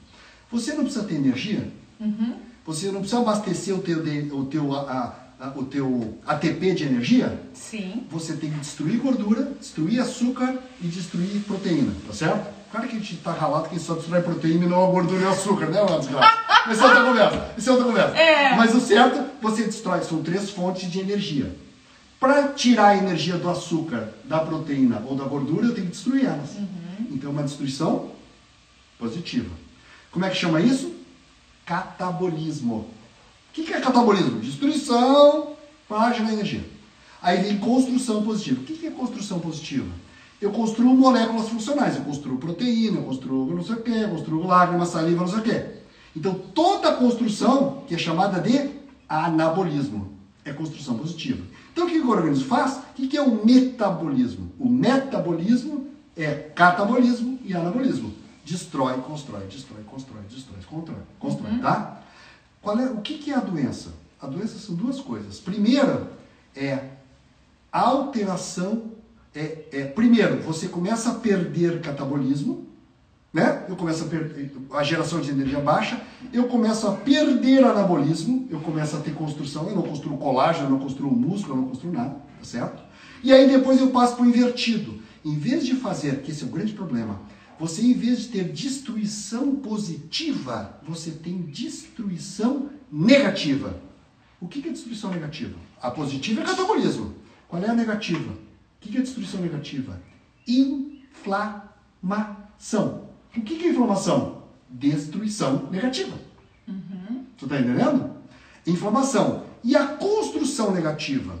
[0.52, 1.68] Você não precisa ter energia?
[1.98, 2.36] Uhum.
[2.64, 3.98] Você não precisa abastecer o teu,
[4.38, 7.42] o teu, a, a, o teu ATP de energia?
[7.52, 8.06] Sim.
[8.08, 12.59] Você tem que destruir gordura, destruir açúcar e destruir proteína, tá certo?
[12.70, 15.24] Claro que a gente tá ralado que só destrói proteína e não a gordura e
[15.24, 16.38] o açúcar, né, desgraça?
[16.66, 17.54] Mas isso é outra conversa.
[17.58, 18.16] Isso é outra conversa.
[18.16, 18.56] É.
[18.56, 20.02] Mas o certo, você destrói.
[20.02, 21.54] São três fontes de energia.
[22.20, 26.26] Para tirar a energia do açúcar, da proteína ou da gordura, eu tenho que destruir
[26.26, 26.50] elas.
[26.50, 27.06] Uhum.
[27.10, 28.12] Então, uma destruição
[28.98, 29.50] positiva.
[30.12, 30.94] Como é que chama isso?
[31.64, 32.88] Catabolismo.
[33.48, 34.38] O que é catabolismo?
[34.38, 35.54] Destruição
[35.88, 36.64] para gerar energia.
[37.22, 38.60] Aí vem construção positiva.
[38.60, 39.88] O que é construção positiva?
[40.40, 41.96] Eu construo moléculas funcionais.
[41.96, 45.38] Eu construo proteína, eu construo não sei o que, eu construo lágrima, saliva, não sei
[45.38, 45.64] o que.
[46.16, 48.70] Então, toda construção, que é chamada de
[49.08, 50.12] anabolismo,
[50.44, 51.44] é construção positiva.
[51.72, 52.78] Então, o que o organismo faz?
[52.98, 54.50] O que é o metabolismo?
[54.58, 58.12] O metabolismo é catabolismo e anabolismo.
[58.44, 61.58] Destrói, constrói, destrói, constrói, destrói, constrói, constrói, Uhum.
[61.60, 62.00] tá?
[62.62, 63.90] Qual é, o que, que é a doença?
[64.20, 65.38] A doença são duas coisas.
[65.38, 66.10] Primeira
[66.56, 66.84] é
[67.70, 68.89] alteração.
[69.34, 72.68] É, é, primeiro, você começa a perder catabolismo,
[73.32, 73.64] né?
[73.68, 76.00] Eu começo a perder a geração de energia baixa,
[76.32, 80.70] eu começo a perder anabolismo, eu começo a ter construção, eu não construo colágeno, eu
[80.70, 82.82] não construo músculo, eu não construo nada, tá certo?
[83.22, 85.00] E aí depois eu passo para o invertido.
[85.24, 87.20] Em vez de fazer, que esse é o grande problema,
[87.58, 93.78] você em vez de ter destruição positiva, você tem destruição negativa.
[94.40, 95.54] O que é destruição negativa?
[95.80, 97.14] A positiva é catabolismo.
[97.46, 98.32] Qual é a negativa?
[98.80, 100.00] O que é destruição negativa?
[100.48, 101.68] Inflamação.
[103.36, 104.44] O que é inflamação?
[104.70, 106.16] Destruição negativa.
[107.36, 108.10] Tu tá entendendo?
[108.66, 109.44] Inflamação.
[109.62, 111.38] E a construção negativa?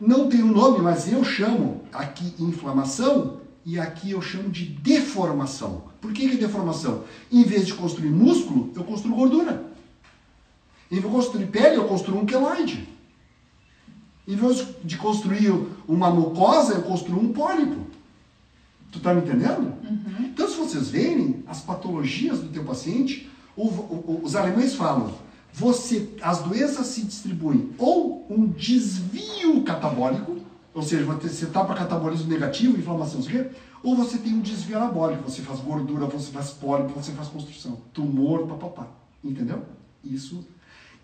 [0.00, 5.84] Não tem um nome, mas eu chamo aqui inflamação e aqui eu chamo de deformação.
[6.00, 7.02] Por que, que é deformação?
[7.32, 9.64] Em vez de construir músculo, eu construo gordura.
[10.90, 12.88] Em vez de construir pele, eu construo um queloide.
[14.26, 15.52] Em vez de construir
[15.86, 17.86] uma mucosa, eu construo um pólipo.
[18.90, 19.72] Tu tá me entendendo?
[20.20, 25.12] Então, se vocês verem as patologias do teu paciente, o- o- os alemães falam,
[25.52, 30.36] você, as doenças se distribuem ou um desvio catabólico,
[30.74, 33.50] ou seja, você está para catabolismo negativo, inflamação, não sei o quê,
[33.82, 37.78] ou você tem um desvio anabólico, você faz gordura, você faz pólipo, você faz construção,
[37.94, 38.88] tumor, papapá.
[39.24, 39.62] Entendeu?
[40.04, 40.44] Isso,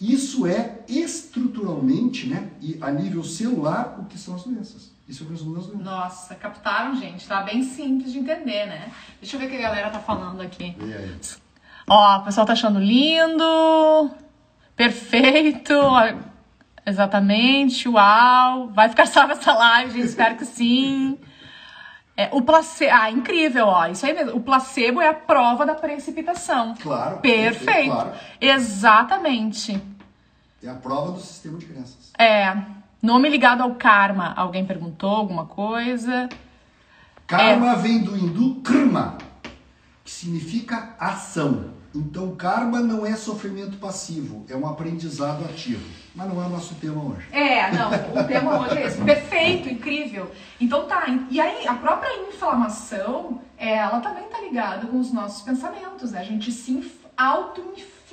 [0.03, 4.91] isso é estruturalmente, né, e a nível celular, o que são as doenças.
[5.09, 5.85] Isso é o resumo das doenças.
[5.85, 7.27] Nossa, captaram, gente.
[7.27, 8.91] Tá bem simples de entender, né?
[9.21, 10.75] Deixa eu ver o que a galera tá falando aqui.
[10.81, 11.17] E aí?
[11.89, 14.11] Ó, o pessoal tá achando lindo,
[14.75, 15.75] perfeito,
[16.87, 18.69] exatamente, uau.
[18.69, 21.19] Vai ficar salva essa live, gente, espero que sim.
[22.15, 24.37] É, o placebo, ah, incrível, ó, isso aí mesmo.
[24.37, 26.75] O placebo é a prova da precipitação.
[26.81, 27.19] Claro.
[27.19, 27.91] Perfeito.
[27.91, 28.13] claro.
[28.41, 29.81] Exatamente.
[30.63, 32.13] É a prova do sistema de crenças.
[32.19, 32.57] É,
[33.03, 34.33] nome ligado ao karma.
[34.37, 36.29] Alguém perguntou alguma coisa?
[37.27, 39.19] Karma vem do hindu karma,
[40.05, 41.73] que significa ação.
[41.95, 45.85] Então, karma não é sofrimento passivo, é um aprendizado ativo.
[46.15, 47.27] Mas não é o nosso tema hoje.
[47.33, 49.01] É, não, o tema hoje é esse.
[49.03, 50.31] Perfeito, incrível.
[50.61, 56.13] Então tá, e aí a própria inflamação, ela também tá ligada com os nossos pensamentos,
[56.13, 56.21] né?
[56.21, 57.03] A gente se inf-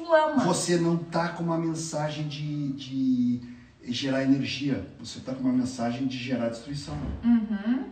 [0.06, 0.44] auto-inflama.
[0.46, 3.42] Você não tá com uma mensagem de, de
[3.84, 6.96] gerar energia, você tá com uma mensagem de gerar destruição.
[7.24, 7.86] Uhum,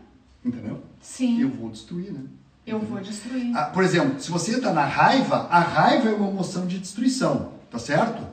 [0.43, 0.82] Entendeu?
[1.02, 2.22] sim, Eu eu, vou destruir, né?
[2.67, 3.56] vou destruir.
[3.56, 7.54] Ah, por exemplo, se você está na raiva, a raiva é uma emoção de destruição,
[7.72, 8.26] tá certo?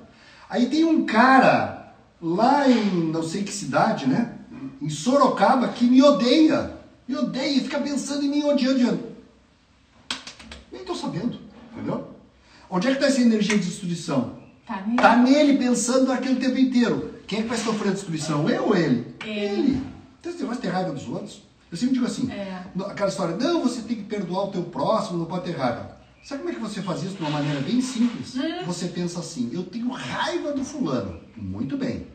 [0.49, 4.39] Aí tem um cara lá em não sei que cidade, né?
[4.81, 6.73] Em Sorocaba, que me odeia.
[7.07, 9.13] Me odeia, fica pensando em mim odiando.
[10.73, 11.39] Nem tô sabendo,
[11.73, 12.14] entendeu?
[12.75, 14.33] Onde é que está essa energia de destruição?
[14.67, 14.97] Tá nele?
[14.97, 17.15] Tá nele pensando o tempo inteiro.
[17.25, 18.49] Quem é que vai sofrer a destruição?
[18.51, 19.15] Eu ou ele?
[19.25, 19.81] Ele.
[20.19, 21.43] Então você vai ter raiva dos outros?
[21.71, 22.63] Eu sempre digo assim, É.
[22.87, 25.97] aquela história, não, você tem que perdoar o teu próximo, não pode ter raiva.
[26.25, 28.35] Sabe como é que você faz isso de uma maneira bem simples?
[28.35, 28.65] Hum.
[28.67, 31.21] Você pensa assim, eu tenho raiva do fulano.
[31.37, 32.09] Muito bem.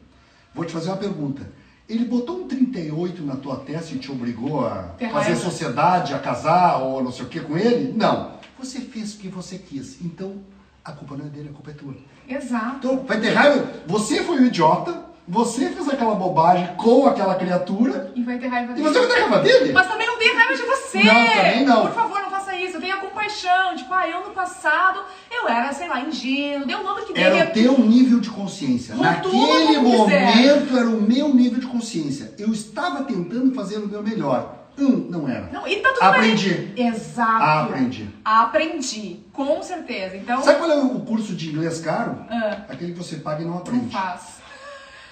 [0.53, 1.49] Vou te fazer uma pergunta.
[1.87, 5.41] Ele botou um 38 na tua testa e te obrigou a Ter fazer raiva.
[5.41, 7.93] sociedade, a casar ou não sei o que com ele?
[7.95, 8.38] Não.
[8.59, 9.97] Você fez o que você quis.
[10.01, 10.35] Então,
[10.83, 11.95] a culpa não é dele, a culpa é tua.
[12.27, 12.75] Exato.
[12.77, 13.67] Então, vai ter raiva.
[13.87, 18.71] Você foi o idiota, você fez aquela bobagem com aquela criatura E vai ter raiva
[18.71, 18.87] e dele.
[18.89, 19.71] você vai ter raiva dele?
[19.71, 21.03] Mas também não tenha raiva de você.
[21.03, 21.81] Não, também não.
[21.87, 22.77] Por favor, não faça isso.
[22.77, 23.75] Eu tenho a culpa paixão.
[23.75, 27.49] Tipo, ah, eu no passado, eu era, sei lá, ingênuo, deu o nome que Era
[27.49, 28.95] o teu nível de consciência.
[28.95, 30.25] Rotula Naquele como quiser.
[30.25, 32.33] momento era o meu nível de consciência.
[32.37, 34.55] Eu estava tentando fazer o meu melhor.
[34.79, 35.49] Hum, não era.
[35.51, 36.53] Não, e tá tudo Aprendi.
[36.53, 36.87] bem.
[36.87, 37.43] Exato.
[37.43, 38.09] Aprendi.
[38.23, 40.15] Aprendi, com certeza.
[40.15, 42.17] Então, Sabe qual é o curso de inglês caro?
[42.29, 42.63] Ah.
[42.69, 43.91] Aquele que você paga e não não aprende.
[43.91, 44.39] faz.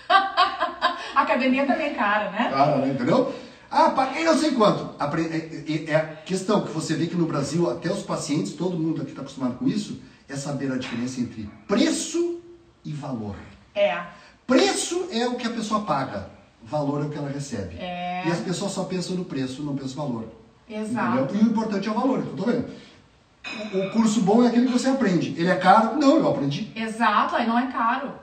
[0.10, 2.50] A academia também é cara, né?
[2.50, 2.90] Cara, né?
[2.90, 3.36] Entendeu?
[3.70, 4.96] Ah, paguei não sei quanto.
[4.98, 8.78] É, é- é a questão que você vê que no Brasil, até os pacientes, todo
[8.80, 10.00] mundo aqui está acostumado com isso,
[10.30, 12.40] é saber a diferença entre preço
[12.86, 13.36] e valor.
[13.76, 14.00] É.
[14.46, 16.30] Preço é o que a pessoa paga,
[16.68, 17.76] valor é o que ela recebe.
[17.78, 18.24] É.
[18.28, 20.32] E as pessoas só pensam no preço, não pensam no valor.
[20.70, 21.24] Exato.
[21.24, 21.42] Entendeu?
[21.42, 22.70] E o importante é o valor, eu tô vendo.
[23.74, 25.34] O, o curso bom é aquele que você aprende.
[25.38, 25.98] Ele é caro?
[25.98, 26.72] Não, eu aprendi.
[26.76, 28.14] Exato, aí não é caro.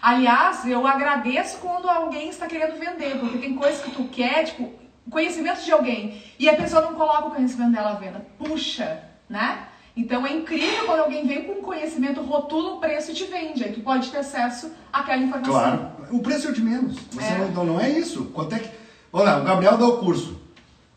[0.00, 4.72] Aliás, eu agradeço quando alguém está querendo vender, porque tem coisas que tu quer, tipo,
[5.10, 8.24] conhecimento de alguém, e a pessoa não coloca o conhecimento dela à venda.
[8.38, 9.66] Puxa, né?
[9.96, 13.62] Então é incrível quando alguém vem com conhecimento, rotula o preço e te vende.
[13.62, 15.52] Aí tu pode ter acesso àquela informação.
[15.52, 15.90] Claro.
[16.10, 16.96] O preço é o de menos.
[17.10, 17.38] Você É.
[17.38, 18.24] não, então não é isso.
[18.26, 18.70] Quanto é que.
[19.12, 20.40] Olha, o Gabriel dá o curso.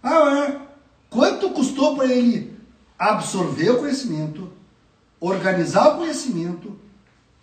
[0.02, 0.58] Ah, é.
[1.10, 2.58] Quanto custou para ele
[2.98, 4.50] absorver o conhecimento,
[5.20, 6.80] organizar o conhecimento,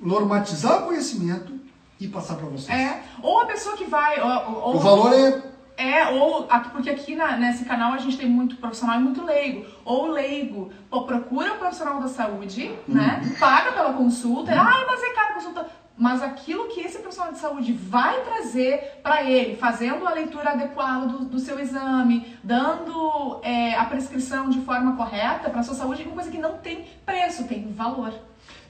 [0.00, 1.52] normatizar o conhecimento
[2.00, 2.72] e passar para você?
[2.72, 3.02] É.
[3.22, 4.20] Ou a pessoa que vai.
[4.20, 5.42] Ou, ou- O valor é.
[5.76, 9.64] É, ou porque aqui na- nesse canal a gente tem muito profissional e muito leigo.
[9.84, 13.20] Ou leigo, pô, procura o profissional da saúde, né?
[13.40, 14.52] Paga pela consulta.
[14.52, 15.66] Ai, mas é caro a consulta.
[15.96, 21.06] Mas aquilo que esse profissional de saúde vai trazer para ele, fazendo a leitura adequada
[21.06, 26.06] do, do seu exame, dando é, a prescrição de forma correta para sua saúde, é
[26.06, 28.12] uma coisa que não tem preço, tem valor.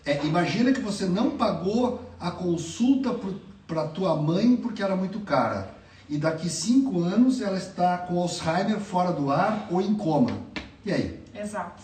[0.05, 3.15] É, imagina que você não pagou a consulta
[3.67, 5.81] para tua mãe porque era muito cara.
[6.13, 10.31] E daqui cinco anos ela está com Alzheimer fora do ar ou em coma.
[10.85, 11.19] E aí?
[11.35, 11.83] Exato.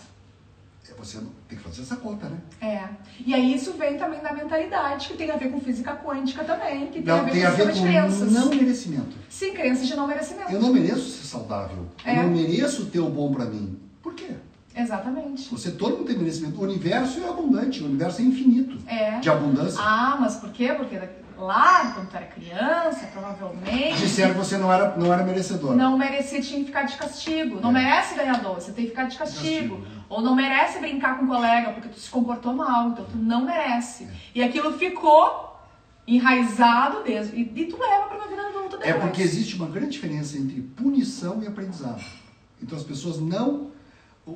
[0.87, 2.37] É, Você tem que fazer essa conta, né?
[2.61, 2.89] É.
[3.25, 6.91] E aí isso vem também da mentalidade, que tem a ver com física quântica também,
[6.91, 8.31] que tem a Não, ver tem com a ver com crenças.
[8.31, 9.17] não merecimento.
[9.27, 10.51] Sim, crenças de não merecimento.
[10.51, 11.87] Eu não mereço ser saudável.
[12.05, 12.19] É.
[12.19, 13.79] Eu não mereço ter o bom para mim.
[14.03, 14.29] Por quê?
[14.75, 15.49] Exatamente.
[15.49, 16.59] Você todo mundo tem merecimento.
[16.59, 19.19] O universo é abundante, o universo é infinito É.
[19.19, 19.79] de abundância.
[19.81, 20.71] Ah, mas por quê?
[20.77, 20.99] Porque
[21.45, 25.75] lá, quando tu era criança, provavelmente Disseram que você não era, não era merecedor.
[25.75, 27.59] não merecia, tinha que ficar de castigo.
[27.61, 27.73] Não É.
[27.73, 29.75] merece ganhar doce, tem que ficar de castigo.
[29.75, 30.03] Castigo, né?
[30.09, 33.45] Ou não merece brincar com um colega porque tu se comportou mal, então tu não
[33.45, 34.03] merece.
[34.05, 34.09] É.
[34.35, 35.47] E aquilo ficou
[36.07, 37.35] enraizado mesmo.
[37.37, 39.03] E, e tu leva pra uma vida adulta É depois.
[39.03, 42.03] porque existe uma grande diferença entre punição e aprendizado.
[42.61, 43.71] Então as pessoas não.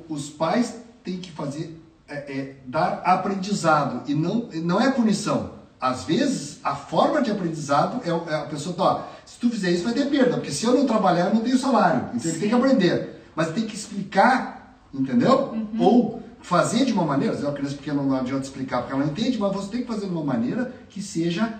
[0.08, 1.80] Os pais têm que fazer.
[2.06, 5.53] É, é, dar aprendizado e não, não é punição.
[5.80, 9.84] Às vezes, a forma de aprendizado é, é a pessoa, ó, se tu fizer isso
[9.84, 12.10] vai ter perda, porque se eu não trabalhar eu não tenho salário.
[12.14, 13.22] Então ele tem que aprender.
[13.34, 15.50] Mas tem que explicar, entendeu?
[15.52, 15.80] Uhum.
[15.80, 19.02] Ou fazer de uma maneira, se é uma criança pequena não adianta explicar porque ela
[19.02, 21.58] não entende, mas você tem que fazer de uma maneira que seja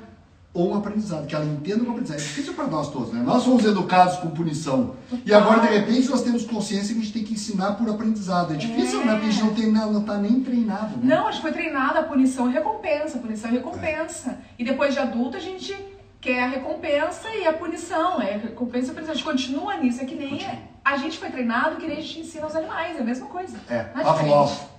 [0.55, 2.19] ou um aprendizado, que ela entenda como aprendizado.
[2.21, 3.21] É difícil para nós todos, né?
[3.25, 4.95] Nós fomos educados com punição.
[5.27, 8.55] E agora, de repente, nós temos consciência que a gente tem que ensinar por aprendizado.
[8.55, 9.05] É difícil, É.
[9.05, 9.13] né?
[9.15, 11.17] Porque a gente não, tem, não tá nem treinado, né?
[11.17, 14.39] Não, a gente foi treinada a punição e recompensa, punição e recompensa.
[14.57, 15.77] E depois de adulto a gente
[16.21, 18.23] quer a recompensa e a punição.
[18.23, 19.13] É recompensa e punição.
[19.13, 20.01] A gente continua nisso.
[20.03, 20.55] É que nem Continua.
[20.85, 22.97] a gente foi treinado que nem a gente ensina aos animais.
[22.97, 23.59] É a mesma coisa.
[23.69, 24.47] É, é Pavlov.
[24.51, 24.71] diferente.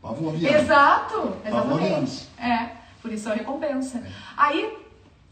[0.00, 0.56] Pavloviano.
[0.56, 2.04] Exato, Pavloviano.
[2.04, 2.28] exatamente.
[2.38, 2.70] É,
[3.02, 4.02] punição e recompensa.
[4.36, 4.85] Aí,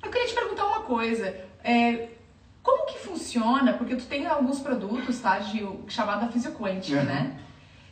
[0.05, 1.35] eu queria te perguntar uma coisa.
[1.63, 2.09] É,
[2.63, 3.73] como que funciona?
[3.75, 5.39] Porque tu tem alguns produtos, tá?
[5.39, 7.05] De, chamado da fisioquântica, Uhum.
[7.05, 7.39] né?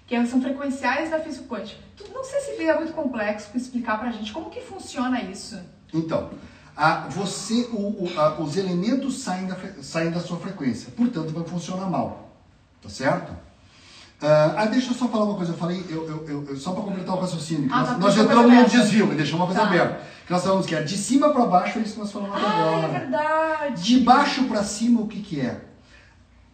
[0.07, 1.81] Que são frequenciais da fisioquântica.
[1.97, 5.59] Tu não sei se é muito complexo explicar pra gente como que funciona isso.
[5.93, 6.31] Então,
[6.77, 11.45] a, você, o- o- a- os elementos saem da, saem da sua frequência, portanto vai
[11.45, 12.31] funcionar mal,
[12.83, 13.33] tá certo?
[14.23, 16.83] Ah, ah, deixa eu só falar uma coisa, eu falei, eu, eu- eu- só para
[16.85, 18.79] completar o raciocínio, que Ah, nós, tá, nós uma entramos coisa num aberta.
[18.79, 19.67] desvio, me deixou uma coisa Tá.
[19.67, 20.01] aberta.
[20.25, 22.47] Que nós falamos que é de cima para baixo, é isso que nós falamos até
[22.47, 22.89] Ah, é agora.
[23.01, 23.83] verdade.
[23.83, 25.61] De baixo para cima, o que, que é?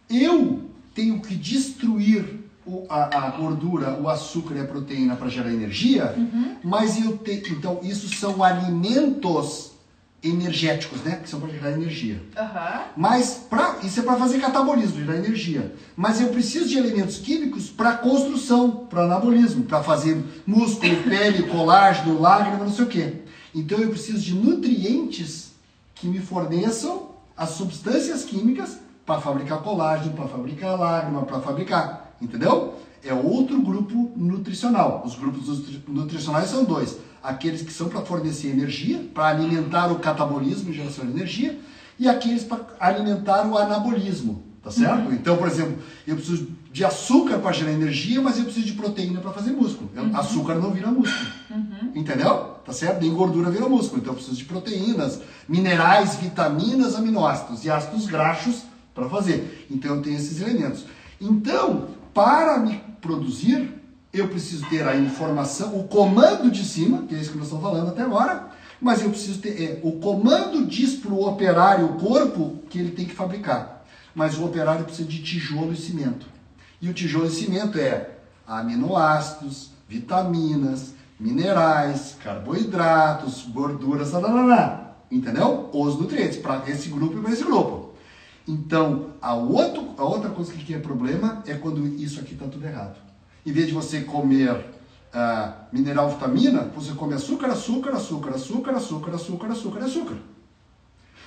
[0.09, 0.63] Eu
[0.95, 6.13] tenho que destruir o- a, a gordura, o açúcar e a proteína para gerar energia,
[6.17, 6.55] Uhum.
[6.63, 7.49] mas eu tenho.
[7.49, 9.71] Então, isso são alimentos
[10.23, 11.19] energéticos, né?
[11.23, 12.21] Que são para gerar energia.
[12.37, 12.81] Aham.
[12.97, 15.73] Mas pra, isso é para fazer catabolismo, gerar energia.
[15.95, 22.19] Mas eu preciso de elementos químicos para construção, para anabolismo, para fazer músculo, pele, colágeno,
[22.19, 23.13] lágrima, não sei o quê.
[23.55, 25.53] Então eu preciso de nutrientes
[25.95, 32.75] que me forneçam as substâncias químicas para fabricar colágeno, para fabricar lágrima, para fabricar, entendeu?
[33.03, 35.01] É outro grupo nutricional.
[35.05, 39.99] Os grupos nutri- nutricionais são dois: aqueles que são para fornecer energia, para alimentar o
[39.99, 41.59] catabolismo e geração de energia,
[41.97, 45.11] e aqueles para alimentar o anabolismo, tá certo?
[45.13, 49.19] Então, por exemplo, eu preciso de açúcar para gerar energia, mas eu preciso de proteína
[49.19, 49.89] para fazer músculo.
[49.95, 51.29] Eu- Açúcar não vira músculo.
[51.95, 52.55] Entendeu?
[52.65, 53.01] Tá certo?
[53.01, 53.99] Nem gordura vira músculo.
[54.01, 58.63] Então eu preciso de proteínas, minerais, vitaminas, aminoácidos e ácidos graxos
[58.93, 59.65] para fazer.
[59.69, 60.85] Então eu tenho esses elementos.
[61.19, 63.73] Então, para me produzir,
[64.11, 67.63] eu preciso ter a informação, o comando de cima, que é isso que nós estamos
[67.63, 68.49] falando até agora,
[68.81, 69.61] mas eu preciso ter.
[69.61, 73.85] É, o comando diz para o operário, o corpo, que ele tem que fabricar.
[74.15, 76.25] Mas o operário precisa de tijolo e cimento.
[76.81, 78.11] E o tijolo e cimento é
[78.47, 85.69] aminoácidos, vitaminas, minerais, carboidratos, gorduras, tarará, entendeu?
[85.73, 87.93] Os nutrientes para esse grupo e para esse grupo.
[88.47, 92.65] Então, a, outro, a outra coisa que é problema é quando isso aqui está tudo
[92.65, 93.08] errado.
[93.45, 94.65] Em vez de você comer
[95.13, 100.17] ah, mineral, vitamina, você come açúcar, açúcar, açúcar, açúcar, açúcar, açúcar, açúcar, açúcar.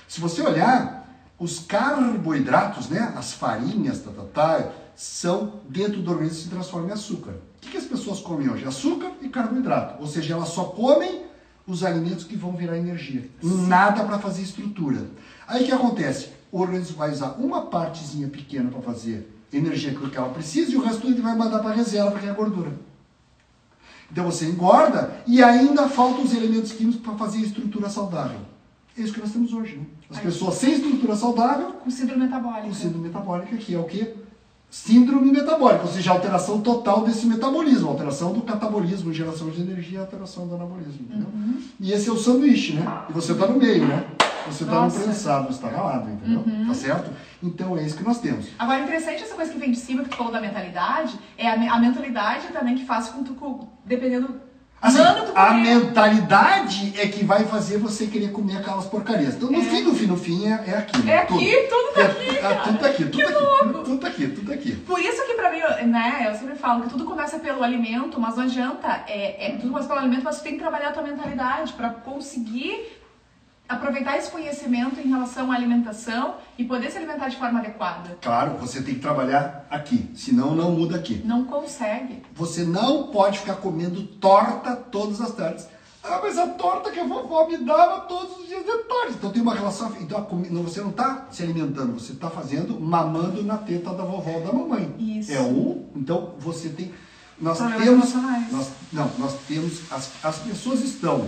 [0.07, 1.03] Se você olhar,
[1.39, 6.93] os carboidratos, né, as farinhas, tá, tá, tá, são dentro do organismo se transformam em
[6.93, 7.31] açúcar.
[7.31, 8.65] O que, que as pessoas comem hoje?
[8.65, 10.01] Açúcar e carboidrato.
[10.01, 11.23] Ou seja, elas só comem
[11.65, 13.29] os alimentos que vão virar energia.
[13.41, 15.07] Nada para fazer estrutura.
[15.47, 16.29] Aí o que acontece?
[16.51, 20.81] O organismo vai usar uma partezinha pequena para fazer energia que ela precisa e o
[20.81, 22.71] resto ele vai mandar para a reserva, que é a gordura.
[24.11, 28.39] Então você engorda e ainda faltam os elementos químicos para fazer a estrutura saudável.
[28.97, 29.85] É isso que nós temos hoje, né?
[30.09, 30.23] As Aí.
[30.23, 32.67] pessoas sem estrutura saudável Com síndrome metabólica.
[32.67, 34.13] com síndrome metabólica, que é o quê?
[34.69, 40.47] Síndrome metabólica, ou seja, alteração total desse metabolismo, alteração do catabolismo, geração de energia, alteração
[40.47, 41.27] do anabolismo, entendeu?
[41.33, 41.57] Uhum.
[41.79, 43.03] E esse é o sanduíche, né?
[43.09, 44.05] E você está no meio, né?
[44.47, 44.81] Você está no.
[44.81, 44.91] Uhum.
[44.91, 46.43] prensado, você está ralado, entendeu?
[46.67, 47.11] Tá certo?
[47.41, 48.47] Então é isso que nós temos.
[48.59, 51.53] Agora, interessante essa coisa que vem de cima, que tu falou da mentalidade, é a,
[51.73, 54.41] a mentalidade também que faz com que tu, dependendo
[54.81, 54.99] Assim,
[55.33, 59.35] a mentalidade é que vai fazer você querer comer aquelas porcarias.
[59.35, 61.01] Então, no fim, no fim, no fim, é, é aqui.
[61.03, 61.13] né?
[61.13, 62.55] É aqui, tudo tá É- aqui, é, cara.
[62.63, 63.83] tudo tá aqui, tudo Que aqui, louco.
[63.85, 64.71] tudo tá aqui, tudo tá aqui.
[64.75, 68.35] Por isso que pra mim, né, eu sempre falo que tudo começa pelo alimento, mas
[68.35, 71.03] não adianta, é, é, tudo começa pelo alimento, mas tu tem que trabalhar a tua
[71.03, 73.02] mentalidade pra conseguir
[73.67, 78.17] aproveitar esse conhecimento em relação à alimentação e poder se alimentar de forma adequada.
[78.21, 81.21] Claro, você tem que trabalhar aqui, senão não muda aqui.
[81.23, 82.23] Não consegue.
[82.33, 85.67] Você não pode ficar comendo torta todas as tardes.
[86.03, 89.13] Ah, mas a torta que a vovó me dava todos os dias de tarde.
[89.13, 89.95] Então tem uma relação.
[90.01, 90.27] Então
[90.63, 94.51] você não está se alimentando, você está fazendo, mamando na teta da vovó ou da
[94.51, 94.93] mamãe.
[94.99, 95.31] Isso.
[95.31, 95.85] É um.
[95.95, 96.93] Então você tem.
[97.39, 98.51] Nós Problemas temos.
[98.51, 99.79] Nós, não, nós temos.
[99.89, 101.25] As, as pessoas estão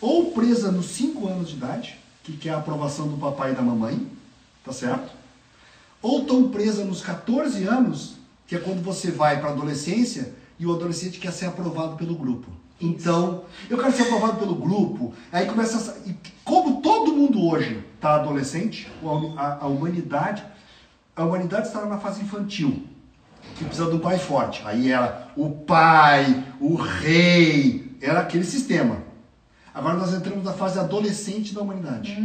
[0.00, 3.62] ou presas nos 5 anos de idade, que quer a aprovação do papai e da
[3.62, 4.06] mamãe,
[4.64, 5.10] tá certo?
[6.00, 10.66] Ou estão presas nos 14 anos, que é quando você vai para a adolescência e
[10.66, 12.50] o adolescente quer ser aprovado pelo grupo.
[12.80, 15.12] Então, eu quero ser aprovado pelo grupo.
[15.32, 15.98] Aí começa essa.
[16.06, 18.90] e Como todo mundo hoje está adolescente,
[19.36, 20.44] a, a humanidade,
[21.16, 22.84] a humanidade está na fase infantil,
[23.56, 24.62] que precisa de um pai forte.
[24.64, 29.07] Aí era o pai, o rei, era aquele sistema.
[29.78, 32.16] Agora nós entramos na fase adolescente da humanidade.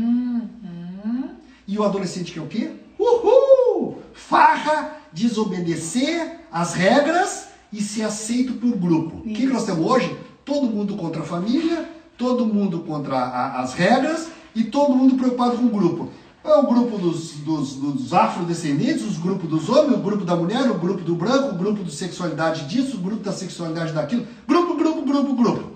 [1.67, 2.71] E o adolescente quer o quê?
[2.99, 3.99] Uhul!
[4.13, 9.17] Farra, desobedecer as regras e ser aceito por grupo.
[9.17, 10.17] O que, que nós temos hoje?
[10.43, 11.87] Todo mundo contra a família,
[12.17, 16.09] todo mundo contra a- as regras e todo mundo preocupado com o grupo.
[16.43, 20.69] É o grupo dos, dos, dos afrodescendentes, os grupos dos homens, o grupo da mulher,
[20.69, 24.27] o grupo do branco, o grupo de sexualidade disso, o grupo da sexualidade daquilo.
[24.47, 25.72] Grupo, grupo, grupo, grupo.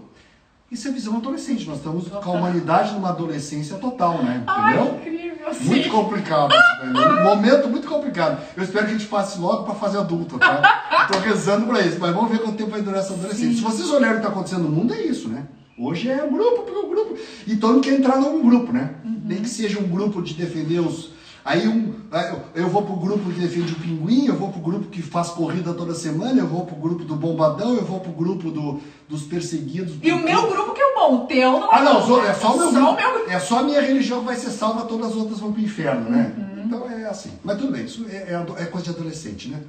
[0.70, 1.66] Isso é visão adolescente.
[1.66, 4.44] Nós estamos com a humanidade numa adolescência total, né?
[4.44, 4.82] Entendeu?
[4.92, 5.64] Ai, incrível, sim.
[5.64, 6.50] Muito complicado.
[6.50, 7.22] velho.
[7.22, 8.42] Um momento muito complicado.
[8.56, 11.08] Eu espero que a gente passe logo para fase adulta, tá?
[11.10, 13.56] Tô rezando para isso, mas vamos ver quanto tempo vai durar essa adolescência.
[13.56, 15.46] Se vocês olharem o que está acontecendo no mundo, é isso, né?
[15.80, 17.16] Hoje é um grupo, porque um grupo.
[17.46, 18.96] E todo mundo quer entrar num grupo, né?
[19.24, 21.12] Nem que seja um grupo de defender os.
[21.48, 21.94] Aí um,
[22.54, 25.74] eu- vou pro grupo que defende o pinguim, eu vou pro grupo que faz corrida
[25.74, 29.96] toda semana, eu vou pro grupo do bombadão, eu vou pro grupo do, dos perseguidos.
[30.04, 32.34] E o meu grupo que é o bom, o teu não Ah, não, só- é
[32.34, 33.32] só o meu Só meu grupo.
[33.32, 36.10] É só a minha religião que vai ser salva, todas as outras vão pro inferno,
[36.10, 36.34] né?
[36.66, 37.32] Então é assim.
[37.46, 39.62] Mas tudo bem, isso é, é é coisa de adolescente, né?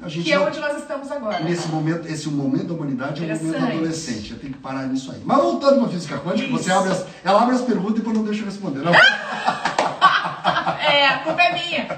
[0.00, 1.40] A gente Que é onde nós estamos agora.
[1.44, 4.30] Nesse momento, esse momento da humanidade é um momento adolescente.
[4.30, 5.20] Eu tenho que parar nisso aí.
[5.24, 8.16] Mas voltando para a física quântica, você abre as, ela abre as perguntas e depois
[8.16, 8.78] não deixa eu responder.
[8.78, 8.92] Não.
[10.80, 11.88] É, a culpa é minha.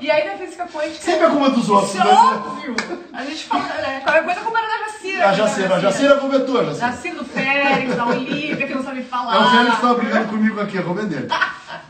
[0.00, 1.02] E aí na física quântica.
[1.02, 1.94] Sempre a culpa dos outros.
[1.94, 2.10] Isso né?
[2.10, 2.76] é óbvio.
[3.12, 4.00] A gente fala, né?
[4.00, 5.28] Qualquer coisa a culpa era da Jacira.
[5.28, 6.92] A Jacira, a Jacira comentou, Jacira.
[6.92, 9.36] Jacira do Félix, da Olivia, que não sabe falar.
[9.36, 11.28] É o Félix que estava brigando comigo aqui, a culpa é dele.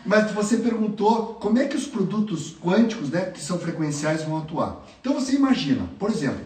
[0.04, 4.76] Mas você perguntou como é que os produtos quânticos, né, que são frequenciais, vão atuar.
[5.00, 6.40] Então você imagina, por exemplo,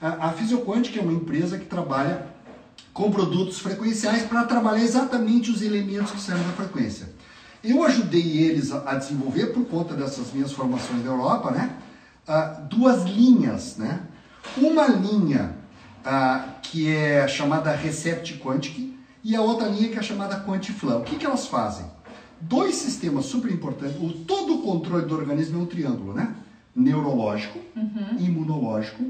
[0.00, 2.26] a, a Fisioquântica é uma empresa que trabalha
[2.92, 7.08] com produtos frequenciais para trabalhar exatamente os elementos que saem da frequência.
[7.62, 11.76] Eu ajudei eles a, a desenvolver, por conta dessas minhas formações na Europa, né?
[12.26, 14.00] ah, duas linhas, né?
[14.56, 15.56] Uma linha
[16.04, 20.98] ah, que é chamada Recept Quantic e a outra linha que é chamada Quantiflam.
[21.00, 21.84] O que, que elas fazem?
[22.40, 23.96] Dois sistemas super importantes.
[24.00, 26.34] O, todo o controle do organismo é um triângulo, né?
[26.74, 28.16] Neurológico, Uhum.
[28.18, 29.04] imunológico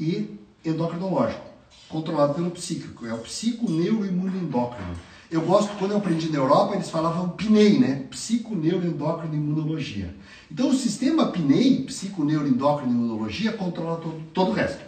[0.00, 1.44] e endocrinológico,
[1.88, 3.06] controlado pelo psíquico.
[3.06, 4.96] É o psico, neuro, imuno, endócrino.
[5.30, 8.06] Eu gosto, quando eu aprendi na Europa, eles falavam PNEI, né?
[8.10, 10.14] Psico, neuro, endócrino e imunologia.
[10.50, 14.84] Então o sistema PNEI, psico, neuro, endócrino e imunologia, controla todo, todo o resto.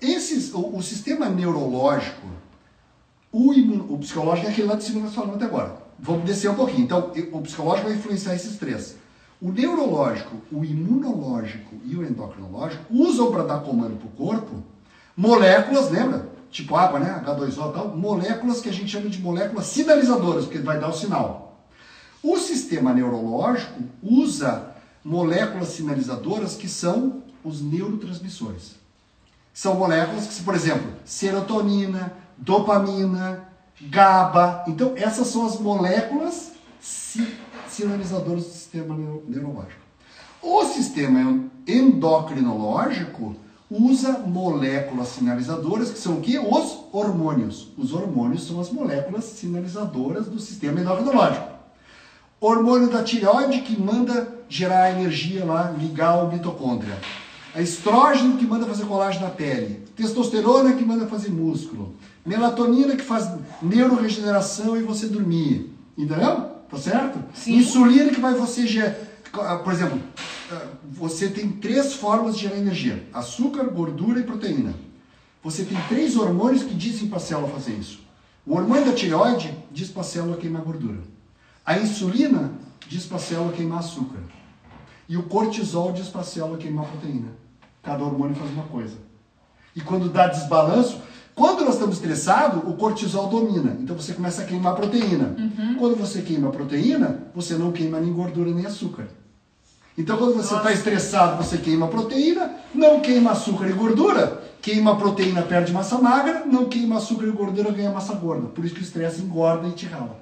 [0.00, 2.26] Esses, o, o sistema neurológico,
[3.30, 5.76] o, imuno, o psicológico é aquele lá de cima que nós falamos até agora.
[5.98, 6.84] Vamos descer um pouquinho.
[6.84, 8.96] Então, o psicológico vai influenciar esses três.
[9.40, 14.62] O neurológico, o imunológico e o endocrinológico usam para dar comando para o corpo
[15.16, 16.29] moléculas, lembra?
[16.50, 17.22] Tipo água, né?
[17.24, 17.96] H2O e tal.
[17.96, 21.60] Moléculas que a gente chama de moléculas sinalizadoras, porque vai dar o sinal.
[22.22, 24.74] O sistema neurológico usa
[25.04, 28.72] moléculas sinalizadoras que são os neurotransmissores.
[29.54, 33.48] São moléculas que, por exemplo, serotonina, dopamina,
[33.80, 34.64] GABA.
[34.66, 37.34] Então, essas são as moléculas si-
[37.68, 39.80] sinalizadoras do sistema neu- neurológico.
[40.42, 43.34] O sistema endocrinológico
[43.70, 46.38] usa moléculas sinalizadoras que são o quê?
[46.38, 47.68] Os hormônios.
[47.78, 51.48] Os hormônios são as moléculas sinalizadoras do sistema endocrinológico.
[52.40, 56.98] Hormônio da tireoide que manda gerar energia lá, ligar o mitocôndria.
[57.54, 59.84] A estrógeno que manda fazer colágeno na pele.
[59.94, 61.94] Testosterona que manda fazer músculo.
[62.24, 63.30] Melatonina que faz
[63.62, 65.72] neuroregeneração e você dormir.
[65.96, 66.50] Entendeu?
[66.70, 67.18] Tá certo?
[67.34, 67.56] Sim.
[67.56, 68.94] Insulina que vai você gerar.
[69.62, 70.22] Por exemplo, ah,
[70.90, 74.74] você tem três formas de gerar energia: açúcar, gordura e proteína.
[75.42, 78.00] Você tem três hormônios que dizem para a célula fazer isso.
[78.46, 80.98] O hormônio da tireoide diz para a célula queimar gordura.
[81.64, 82.52] A insulina
[82.88, 84.18] diz para a célula queimar açúcar.
[85.08, 87.28] E o cortisol diz para a célula queimar proteína.
[87.82, 88.96] Cada hormônio faz uma coisa.
[89.74, 91.00] E quando dá desbalanço,
[91.34, 93.76] quando nós estamos estressados, o cortisol domina.
[93.80, 95.34] Então você começa a queimar proteína.
[95.78, 99.08] Quando você queima proteína, você não queima nem gordura nem açúcar.
[99.98, 104.48] Então quando você está estressado, você queima proteína, não queima açúcar e gordura.
[104.62, 108.48] Queima proteína, perde massa magra, não queima açúcar e gordura, ganha massa gorda.
[108.48, 110.18] Por isso que o estresse engorda e te rala.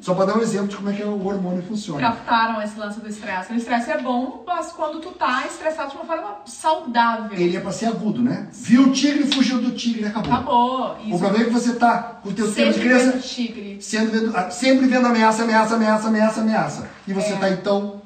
[0.00, 2.00] Só para dar um exemplo de como é que o hormônio funciona.
[2.00, 3.52] Captaram esse lance do estresse.
[3.52, 7.38] O estresse é bom, mas quando tu tá estressado de uma forma saudável.
[7.38, 8.48] Ele é para ser agudo, né?
[8.52, 10.32] Viu o tigre, fugiu do tigre, acabou.
[10.34, 10.96] Acabou.
[11.12, 13.78] O problema é que você tá com o teu tempo de Sempre criança vendo tigre.
[13.80, 16.88] sendo vendo- ah, sempre vendo ameaça, ameaça, ameaça, ameaça, ameaça.
[17.06, 17.36] E você É.
[17.36, 18.02] tá então.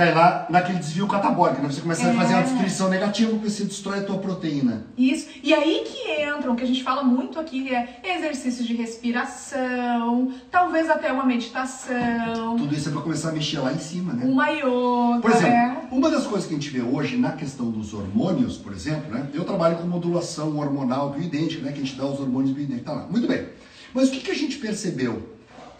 [0.00, 0.06] É.
[0.06, 1.68] cai lá naquele desvio catabólico, né?
[1.70, 2.14] Você começa a É.
[2.14, 4.86] fazer uma destruição negativa porque você destrói a tua proteína.
[4.96, 5.28] Isso.
[5.42, 10.88] E aí que entram, que a gente fala muito aqui, é exercícios de respiração, talvez
[10.88, 14.24] até uma meditação, Tudo isso é para começar a mexer lá em cima, né?
[14.26, 15.88] uma yoga, Por exemplo, né?
[15.90, 19.28] uma das coisas que a gente vê hoje na questão dos hormônios, por exemplo, né?
[19.34, 21.72] Eu trabalho com modulação hormonal bioidêntica, né?
[21.72, 23.06] Que a gente dá os hormônios bioidênticos, tá lá.
[23.08, 23.46] Muito bem.
[23.94, 25.28] Mas o que, que a gente percebeu?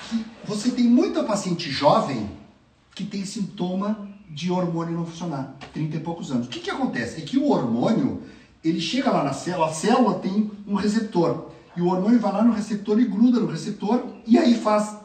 [0.09, 2.29] Que você tem muita paciente jovem
[2.95, 6.47] que tem sintoma de hormônio não funcionar, 30 e poucos anos.
[6.47, 7.21] O que, que acontece?
[7.21, 8.23] É que o hormônio,
[8.65, 11.49] ele chega lá na célula, a célula tem um receptor.
[11.77, 14.97] E o hormônio vai lá no receptor e gruda no receptor e aí faz.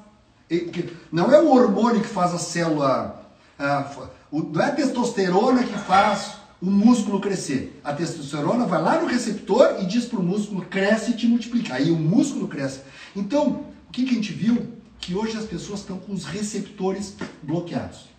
[1.12, 3.24] Não é o hormônio que faz a célula.
[3.58, 3.92] ah,
[4.32, 7.80] não é a testosterona que faz o músculo crescer.
[7.84, 11.74] A testosterona vai lá no receptor e diz para o músculo cresce e te multiplica.
[11.74, 12.82] Aí o músculo cresce.
[13.16, 14.68] Então, o que, que a gente viu?
[15.00, 18.15] Que hoje as pessoas estão com os receptores bloqueados.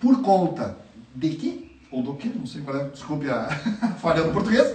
[0.00, 0.78] Por conta
[1.14, 1.78] de que?
[1.92, 2.28] Ou do que?
[2.28, 3.48] Não sei qual é, desculpe a
[4.00, 4.74] falha no português.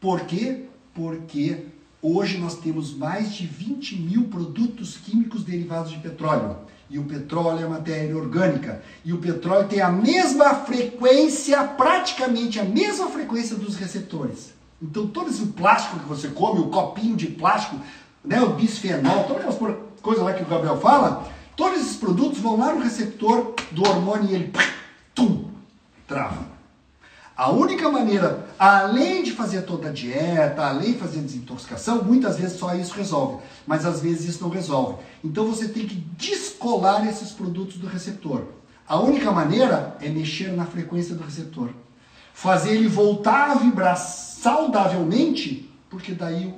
[0.00, 0.66] Por quê?
[0.94, 1.66] Porque
[2.00, 6.56] hoje nós temos mais de 20 mil produtos químicos derivados de petróleo.
[6.88, 8.82] E o petróleo é matéria orgânica.
[9.04, 14.52] E o petróleo tem a mesma frequência, praticamente a mesma frequência dos receptores.
[14.82, 17.76] Então todo esse plástico que você come, o copinho de plástico,
[18.24, 21.28] né, o bisfenol, todas aquelas coisas lá que o Gabriel fala,
[21.60, 24.52] todos esses produtos vão lá no receptor do hormônio e ele
[25.14, 25.50] tum,
[26.08, 26.48] trava.
[27.36, 32.58] A única maneira, além de fazer toda a dieta, além de fazer desintoxicação, muitas vezes
[32.58, 35.02] só isso resolve, mas às vezes isso não resolve.
[35.22, 38.44] Então você tem que descolar esses produtos do receptor.
[38.88, 41.68] A única maneira é mexer na frequência do receptor.
[42.32, 46.54] Fazer ele voltar a vibrar saudavelmente, porque daí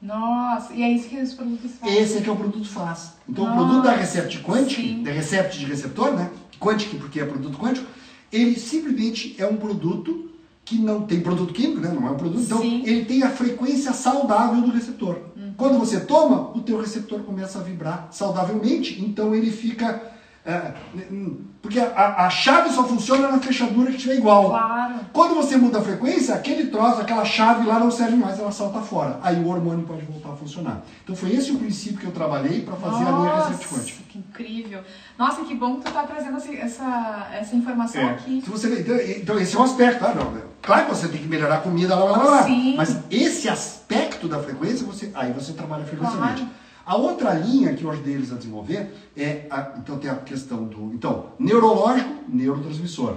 [0.00, 1.98] Nossa, e é isso que os produtos fazem.
[1.98, 3.14] esse é que é o produto faz.
[3.28, 5.02] Então o Nossa, produto da Recept Quantic, sim.
[5.02, 6.30] da Recept de receptor, né?
[6.60, 7.86] Quantic porque é produto quântico,
[8.30, 10.30] ele simplesmente é um produto
[10.64, 11.92] que não tem produto químico, né?
[11.94, 12.42] Não é um produto.
[12.42, 12.82] Então Sim.
[12.84, 15.16] ele tem a frequência saudável do receptor.
[15.56, 20.02] Quando você toma, o teu receptor começa a vibrar saudavelmente, então ele fica
[20.46, 20.72] É,
[21.10, 24.50] hum, porque a, a, chave só funciona na fechadura que estiver igual.
[24.50, 24.94] Claro.
[25.12, 28.80] Quando você muda a frequência, aquele troço, aquela chave lá não serve mais, ela salta
[28.80, 29.18] fora.
[29.24, 30.82] Aí o hormônio pode voltar a funcionar.
[31.02, 34.02] Então foi esse o princípio que eu trabalhei para fazer Nossa, a minha receita quântica.
[34.08, 34.80] Que incrível.
[35.18, 38.10] Nossa, que bom que tu está trazendo essa, essa informação é.
[38.10, 38.40] aqui.
[38.42, 40.04] Se você, então, então, esse é um aspecto.
[40.04, 40.32] Ah, não,
[40.62, 42.42] claro que você tem que melhorar a comida, lá, lá, lá, lá.
[42.44, 42.76] Sim.
[42.76, 46.42] Mas esse aspecto da frequência, você, aí você trabalha frequencialmente.
[46.42, 46.65] Claro.
[46.86, 50.62] A outra linha que eu ajudei eles a desenvolver é, a, então tem a questão
[50.64, 53.16] do, então, neurológico, neurotransmissor,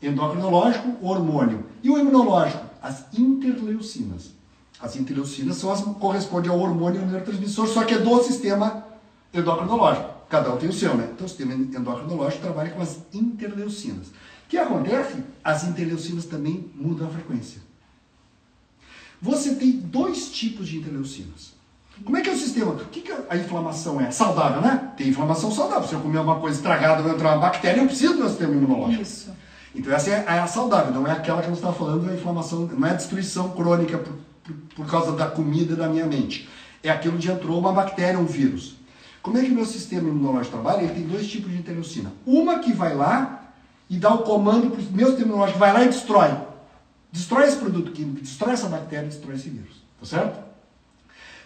[0.00, 4.30] endocrinológico, hormônio, e o imunológico, as interleucinas.
[4.80, 8.82] As interleucinas são as correspondem ao hormônio neurotransmissor, só que é do sistema
[9.34, 10.08] endocrinológico.
[10.30, 11.10] Cada um tem o seu, né?
[11.12, 14.06] Então o sistema endocrinológico trabalha com as interleucinas.
[14.06, 15.22] O que acontece?
[15.44, 17.60] As interleucinas também mudam a frequência.
[19.20, 21.60] Você tem dois tipos de interleucinas.
[22.04, 22.72] Como é que é o sistema?
[22.72, 24.10] O que, que a inflamação é?
[24.10, 24.92] Saudável, né?
[24.96, 25.86] Tem inflamação saudável.
[25.86, 28.52] Se eu comer uma coisa estragada vai entrar uma bactéria, eu preciso do meu sistema
[28.52, 29.02] imunológico.
[29.02, 29.30] Isso.
[29.74, 32.86] Então essa é a saudável, não é aquela que você está falando da inflamação, não
[32.86, 34.12] é a destruição crônica por,
[34.44, 36.48] por, por, causa da comida da minha mente.
[36.82, 38.76] É aquilo de entrou uma bactéria, um vírus.
[39.22, 40.82] Como é que o meu sistema imunológico trabalha?
[40.82, 42.12] Ele tem dois tipos de interleucina.
[42.26, 43.52] Uma que vai lá
[43.88, 46.36] e dá o comando para o meu sistema imunológico, vai lá e destrói.
[47.10, 49.82] Destrói esse produto químico, destrói essa bactéria, destrói esse vírus.
[50.00, 50.51] Tá certo?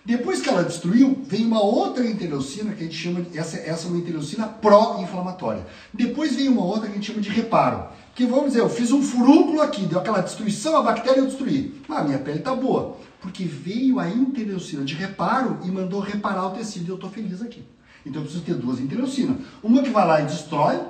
[0.07, 3.89] Depois que ela destruiu, vem uma outra interleucina que a gente chama de, essa, essa
[3.89, 5.67] é uma interleucina pró-inflamatória.
[5.93, 7.89] Depois vem uma outra que a gente chama de reparo.
[8.15, 11.83] Que vamos dizer, eu fiz um furúnculo aqui, deu aquela destruição, a bactéria eu destruí.
[11.89, 12.99] Ah, minha pele está boa.
[13.21, 17.43] Porque veio a interleucina de reparo e mandou reparar o tecido e eu estou feliz
[17.43, 17.65] aqui.
[18.07, 19.39] Então eu preciso ter duas interleucinas.
[19.61, 20.81] Uma que vai lá e destrói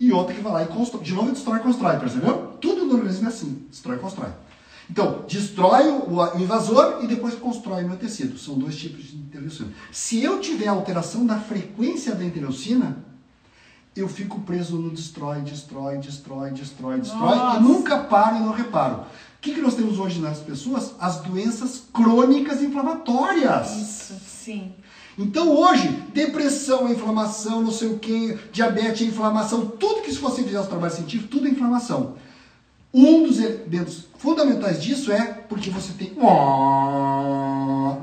[0.00, 1.04] e outra que vai lá e constrói.
[1.04, 2.54] De novo, destrói e constrói, percebeu?
[2.58, 4.30] Tudo no organismo é assim, destrói e constrói.
[4.90, 8.36] Então, destrói o, invasor e depois constrói meu tecido.
[8.36, 9.70] São dois tipos de interleucina.
[9.92, 12.98] Se eu tiver alteração da frequência da interleucina,
[13.94, 17.58] eu fico preso no destrói, destrói, destrói, destrói, destrói Nossa.
[17.58, 18.96] e nunca paro e não reparo.
[18.96, 20.92] O que, que nós temos hoje nas pessoas?
[20.98, 23.76] As doenças crônicas inflamatórias.
[23.76, 24.72] Isso, sim.
[25.16, 30.60] Então hoje, depressão, inflamação, não sei o que, diabetes, inflamação, tudo que se você fizer
[30.60, 32.16] os trabalhos científicos, tudo é inflamação.
[32.92, 36.12] Um dos elementos fundamentais disso é porque você tem.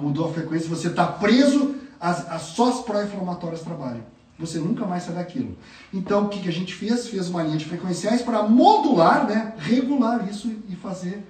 [0.02, 4.04] Mudou a frequência, você está preso, as, as, só as pró-inflamatórias trabalham.
[4.40, 5.58] Você nunca mais sai daquilo.
[5.94, 7.08] Então, o que, que a gente fez?
[7.08, 11.26] Fez uma linha de frequenciais para modular, né, regular isso e fazer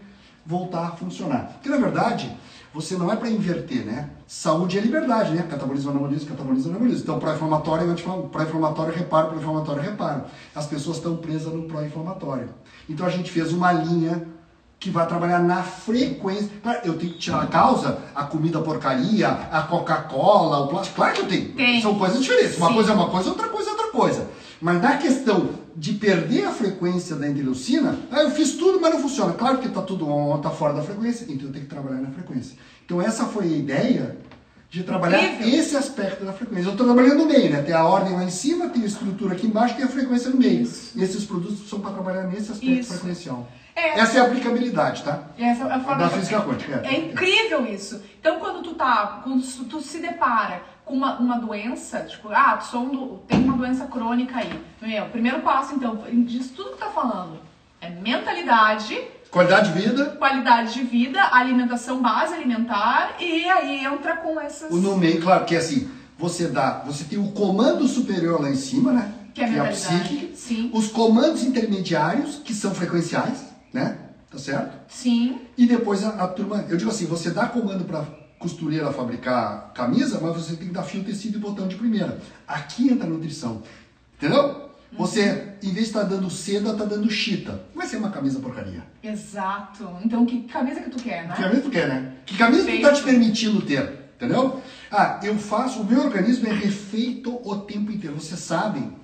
[0.46, 1.54] voltar a funcionar.
[1.54, 2.30] Porque, na verdade,
[2.74, 4.10] você não é para inverter, né?
[4.28, 5.44] Saúde é liberdade, né?
[5.50, 7.02] Catabolismo, anabolismo, catabolismo, anabolismo.
[7.02, 7.96] Então, pró-inflamatório,
[8.30, 10.24] pró-inflamatório, reparo, pró-inflamatório, reparo.
[10.54, 12.50] As pessoas estão presas no pró-inflamatório.
[12.90, 14.28] Então, a gente fez uma linha
[14.80, 16.50] que vai trabalhar na frequência.
[16.84, 20.96] Eu tenho que tirar a causa, a comida porcaria, a Coca-Cola, o plástico.
[20.96, 21.50] Claro que eu tenho.
[21.54, 21.82] Tem.
[21.82, 22.58] São coisas diferentes.
[22.58, 22.74] Uma Sim.
[22.76, 24.28] coisa é uma coisa, outra coisa é outra coisa.
[24.62, 29.02] Mas na questão de perder a frequência da interleucina, ah, eu fiz tudo, mas não
[29.02, 29.34] funciona.
[29.34, 32.58] Claro que está tudo está fora da frequência, então eu tenho que trabalhar na frequência.
[32.86, 34.18] Então essa foi a ideia
[34.70, 35.60] de trabalhar Incrível.
[35.60, 36.68] esse aspecto da frequência.
[36.68, 37.62] Eu estou trabalhando no meio, né?
[37.62, 40.38] Tem a ordem lá em cima, tem a estrutura aqui embaixo, tem a frequência no
[40.38, 40.64] meio.
[40.64, 40.98] Isso.
[40.98, 42.94] E esses produtos são para trabalhar nesse aspecto Isso.
[42.94, 43.48] frequencial.
[43.76, 44.00] É.
[44.00, 45.24] Essa é a aplicabilidade, tá?
[45.38, 46.82] Essa é a forma da física quântica.
[46.84, 46.96] É.
[46.96, 48.02] é incrível isso.
[48.20, 52.82] Então, quando tu tá, quando tu se depara com uma, uma doença, tipo, ah, sou
[52.82, 54.50] um, tem uma doença crônica aí.
[54.82, 55.96] Meu, o primeiro passo, então,
[56.26, 57.40] disso tudo que tá falando
[57.80, 59.00] é mentalidade,
[59.38, 60.06] Qualidade de vida.
[60.06, 64.72] Qualidade de vida, alimentação base alimentar e aí entra com essas.
[64.72, 68.50] O no meio, claro, que é assim, você dá, você tem o comando superior lá
[68.50, 69.14] em cima, né?
[69.34, 70.36] Que é a, que é a psíquica.
[70.36, 70.72] Sim.
[70.74, 73.98] Os comandos intermediários, que são frequenciais né?
[74.30, 74.76] Tá certo?
[74.88, 75.40] Sim.
[75.58, 78.06] E depois a, a turma, eu digo assim, você dá comando para
[78.40, 82.20] costureira fabricar camisa, mas você tem que dar fio, tecido e botão de primeira.
[82.48, 83.62] Aqui entra a nutrição.
[84.18, 84.67] Entendeu?
[84.94, 87.62] Você, em vez de estar tá dando seda, está dando chita.
[87.76, 88.84] Vai ser uma camisa porcaria.
[89.04, 89.98] Exato.
[90.04, 91.36] Então, que camisa que tu quer, né?
[91.36, 92.14] Que camisa tu quer, né?
[92.26, 92.82] Que camisa Feito.
[92.82, 94.62] tu tá te permitindo ter, entendeu?
[94.90, 98.16] Ah, eu faço, o meu organismo é refeito o tempo inteiro.
[98.16, 98.96] Vocês sabem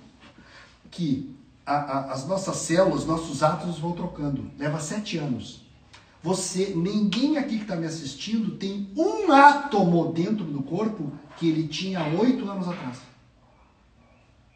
[0.89, 4.49] que a, a, as nossas células, nossos átomos vão trocando.
[4.57, 5.63] Leva sete anos.
[6.21, 11.67] Você, ninguém aqui que está me assistindo tem um átomo dentro do corpo que ele
[11.67, 12.99] tinha oito anos atrás.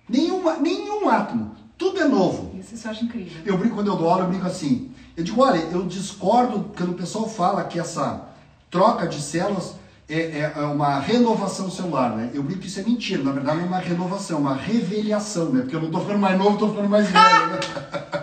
[0.08, 1.56] Nenhuma, nenhum átomo.
[1.78, 2.58] Tudo é novo.
[2.60, 3.42] Isso, isso eu acho incrível.
[3.46, 4.92] Eu brinco quando eu dou aula, eu brinco assim.
[5.16, 8.28] Eu digo, olha, eu discordo quando o pessoal fala que essa
[8.70, 9.76] troca de células
[10.10, 12.32] é, é, é, uma renovação celular, né?
[12.34, 15.50] Eu brinco que isso é mentira, na verdade não é uma renovação, é uma reveliação,
[15.50, 15.62] né?
[15.62, 17.60] Porque eu não estou ficando mais novo, estou ficando mais velho, né?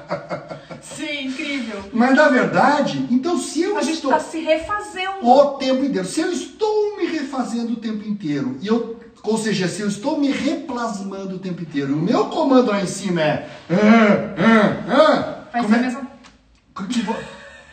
[0.81, 1.83] Sim, incrível.
[1.93, 4.13] Mas na verdade, então se eu a estou...
[4.13, 5.27] A gente está se refazendo.
[5.27, 6.09] O tempo inteiro.
[6.09, 10.19] Se eu estou me refazendo o tempo inteiro e eu Ou seja, se eu estou
[10.19, 13.49] me replasmando o tempo inteiro, o meu comando lá em cima é.
[15.53, 17.17] Vai como é- que vo-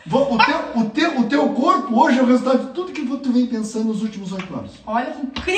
[0.05, 3.01] vo- o, teu, o, teu, o teu corpo hoje é o resultado de tudo que
[3.17, 4.71] tu vem pensando nos últimos oito anos.
[4.85, 5.57] Olha que incrível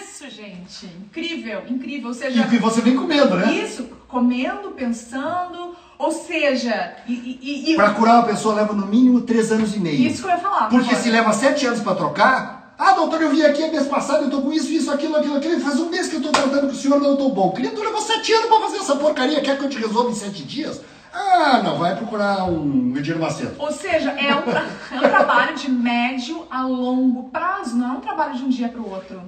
[0.00, 0.86] isso, gente.
[0.86, 2.08] Incrível, incrível.
[2.08, 3.52] Ou seja, E que você vem com medo, né?
[3.52, 5.74] isso, comendo, pensando.
[5.98, 9.80] Ou seja, e, e- e- Para curar uma pessoa leva no mínimo três anos e
[9.80, 10.00] meio.
[10.06, 10.68] isso que eu ia falar.
[10.68, 11.02] Porque agora.
[11.02, 14.40] se leva sete anos para trocar, ah, doutor, eu vim aqui mês passado, eu tô
[14.40, 16.76] com isso, isso, aquilo, aquilo, aquilo, faz um mês que eu tô tratando com o
[16.76, 17.52] senhor, não tô bom.
[17.52, 20.44] Querido, levou sete anos para fazer essa porcaria, quer que eu te resolva em sete
[20.44, 20.80] dias?
[21.12, 23.54] Ah, não, vai procurar um Edir Macedo.
[23.58, 27.96] Ou seja, é um, tra- é um trabalho de médio a longo prazo, não é
[27.96, 29.22] um trabalho de um dia para o outro.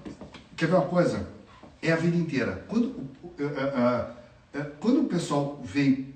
[0.57, 1.26] Quer ver uma coisa?
[1.82, 2.64] É a vida inteira.
[2.68, 2.84] Quando,
[3.22, 3.42] o- eh,
[3.74, 4.05] eh,
[4.55, 6.14] eh, quando o pessoal vem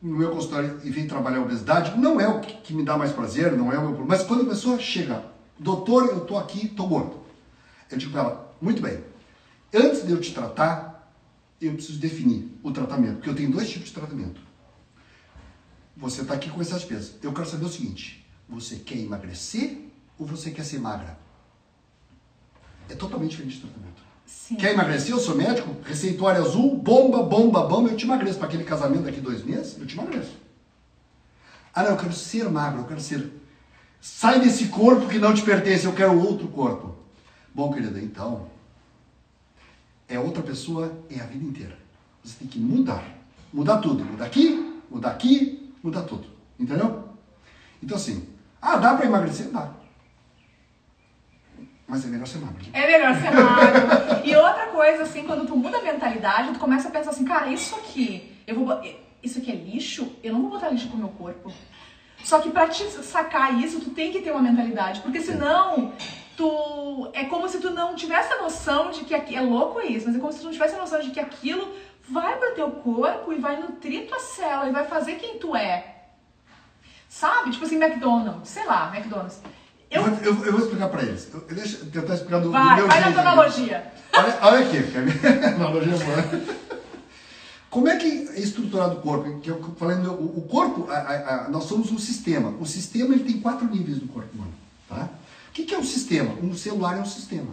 [0.00, 2.96] no meu consultório e vem trabalhar a obesidade, não é o que, que me dá
[2.96, 4.08] mais prazer, não é o meu problema.
[4.14, 5.22] Mas quando a pessoa chega,
[5.58, 7.18] doutor, eu tô aqui, tô gordo.
[7.90, 9.02] Eu digo para ela, muito bem,
[9.74, 11.12] antes de eu te tratar,
[11.60, 14.40] eu preciso definir o tratamento, porque eu tenho dois tipos de tratamento.
[15.96, 17.16] Você está aqui com de peso.
[17.22, 21.18] Eu quero saber o seguinte: você quer emagrecer ou você quer ser magra?
[22.88, 24.02] É totalmente diferente de tratamento.
[24.24, 24.56] Sim.
[24.56, 25.10] Quer emagrecer?
[25.10, 28.38] Eu sou médico, receituário azul, bomba, bomba, bomba, eu te emagreço.
[28.38, 30.36] Para aquele casamento daqui dois meses, eu te emagreço.
[31.74, 33.32] Ah, não, eu quero ser magro, eu quero ser.
[34.00, 36.96] Sai desse corpo que não te pertence, eu quero outro corpo.
[37.54, 38.48] Bom, querida, então.
[40.08, 41.78] É outra pessoa, é a vida inteira.
[42.22, 43.04] Você tem que mudar.
[43.52, 44.04] Mudar tudo.
[44.04, 46.26] Mudar aqui, mudar aqui, mudar tudo.
[46.58, 47.08] Entendeu?
[47.82, 48.28] Então, assim.
[48.60, 49.48] Ah, dá para emagrecer?
[49.50, 49.72] Dá.
[51.86, 52.66] Mas é melhor ser magro.
[52.72, 54.26] É melhor ser magro.
[54.26, 57.50] e outra coisa, assim, quando tu muda a mentalidade, tu começa a pensar assim, cara,
[57.50, 58.78] isso aqui, eu vou.
[59.22, 60.12] Isso aqui é lixo?
[60.22, 61.50] Eu não vou botar lixo pro meu corpo.
[62.24, 65.00] Só que pra te sacar isso, tu tem que ter uma mentalidade.
[65.00, 65.92] Porque senão,
[66.36, 67.10] tu.
[67.12, 69.34] É como se tu não tivesse a noção de que aqui.
[69.34, 71.74] É louco isso, mas é como se tu não tivesse a noção de que aquilo
[72.08, 75.94] vai pro teu corpo e vai nutrir tua célula e vai fazer quem tu é.
[77.08, 77.50] Sabe?
[77.50, 79.40] Tipo assim, McDonald's, sei lá, McDonald's.
[79.90, 80.10] Eu, Eu.
[80.10, 81.30] vou, eu, eu vou explicar para eles.
[81.32, 83.92] Eu, deixa eu tentar explicar do, do Vai, meu vai na tua analogia.
[84.14, 84.76] Olha, olha aqui,
[85.56, 86.77] analogia boa.
[87.70, 89.40] Como é que é estruturado o corpo?
[89.40, 92.54] Que eu falei, o corpo, a- a- a- nós somos um sistema.
[92.60, 94.52] O sistema ele tem quatro níveis do corpo humano.
[94.88, 95.08] Tá?
[95.50, 96.32] O que, que é um sistema?
[96.42, 97.50] Um celular é um sistema.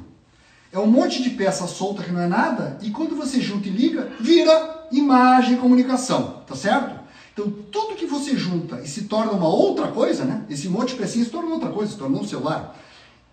[0.72, 3.72] É um monte de peça solta que não é nada, e quando você junta e
[3.72, 7.00] liga, vira imagem e comunicação, tá certo?
[7.34, 10.44] Então, tudo que você junta e se torna uma outra coisa, né?
[10.50, 12.78] Esse monte de pecinhas se torna outra coisa, se tornou um celular.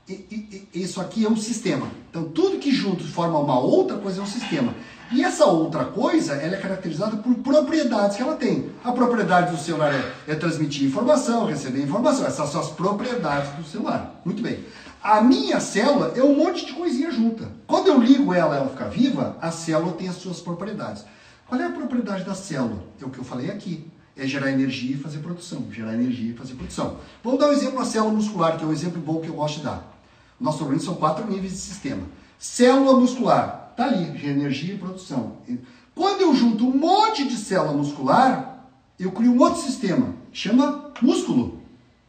[0.09, 1.87] E, e- e- isso aqui é um sistema.
[2.11, 4.75] Então, tudo que junto forma uma outra coisa é um sistema.
[5.13, 8.71] E essa outra coisa, ela é caracterizada por propriedades que ela tem.
[8.83, 12.27] A propriedade do celular é, é transmitir informação, receber informação.
[12.27, 14.21] Essas são as propriedades do celular.
[14.25, 14.65] Muito bem.
[15.03, 17.51] A minha célula é um monte de coisinha junta.
[17.67, 21.05] Quando eu ligo ela, ela fica viva, a célula tem as suas propriedades.
[21.47, 22.83] Qual é a propriedade da célula?
[23.01, 23.87] É o que eu falei aqui.
[24.17, 25.67] É gerar energia e fazer produção.
[25.71, 26.97] Gerar energia e fazer produção.
[27.23, 29.59] Vamos dar um exemplo da célula muscular, que é um exemplo bom que eu gosto
[29.59, 29.93] de dar.
[30.41, 32.03] Nosso organismo são quatro níveis de sistema.
[32.39, 35.39] Célula muscular, tá ali, energia e produção.
[35.95, 38.67] Quando eu junto um monte de célula muscular,
[38.99, 41.61] eu crio um outro sistema, chama músculo.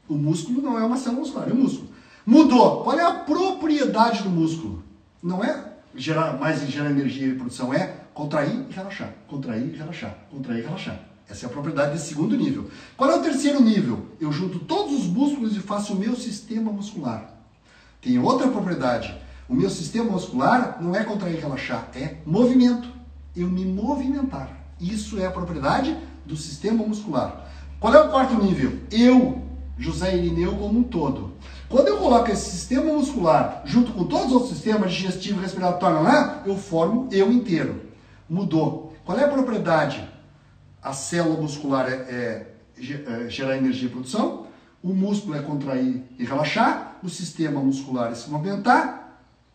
[0.07, 1.89] O músculo não é uma célula muscular, é um músculo.
[2.26, 2.84] Mudou.
[2.84, 4.84] Qual é a propriedade do músculo?
[5.22, 10.16] Não é gerar mais gerar energia e produção, é contrair e relaxar, contrair e relaxar,
[10.32, 10.99] contrair e relaxar.
[11.30, 12.70] Essa é a propriedade desse segundo nível.
[12.97, 14.05] Qual é o terceiro nível?
[14.20, 17.34] Eu junto todos os músculos e faço o meu sistema muscular.
[18.01, 19.16] Tem outra propriedade.
[19.48, 22.89] O meu sistema muscular não é contrair e relaxar, é movimento.
[23.36, 24.50] Eu me movimentar.
[24.80, 27.46] Isso é a propriedade do sistema muscular.
[27.80, 28.80] Qual é o quarto nível?
[28.91, 29.41] Eu,
[29.78, 31.34] José Irineu, como um todo.
[31.68, 36.41] Quando eu coloco esse sistema muscular junto com todos os outros sistemas digestivo, respiratório, né,
[36.46, 37.82] eu formo eu inteiro.
[38.30, 38.94] Mudou.
[39.04, 40.08] Qual é a propriedade?
[40.82, 44.48] A célula muscular é, é é gerar energia e produção,
[44.82, 49.03] o músculo é contrair e relaxar, o sistema muscular é se movimentar,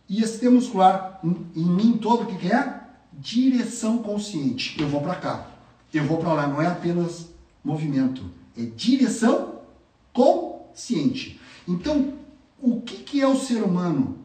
[0.09, 2.81] e esse sistema muscular, em, em mim todo, o que, que é?
[3.13, 4.81] Direção consciente.
[4.81, 5.47] Eu vou para cá,
[5.93, 7.29] eu vou para lá, não é apenas
[7.63, 9.61] movimento, é direção
[10.13, 11.39] consciente.
[11.67, 12.15] Então,
[12.61, 14.19] o que, que é o ser humano?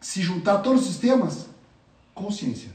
[0.00, 1.48] Se juntar todos os sistemas,
[2.14, 2.70] consciência.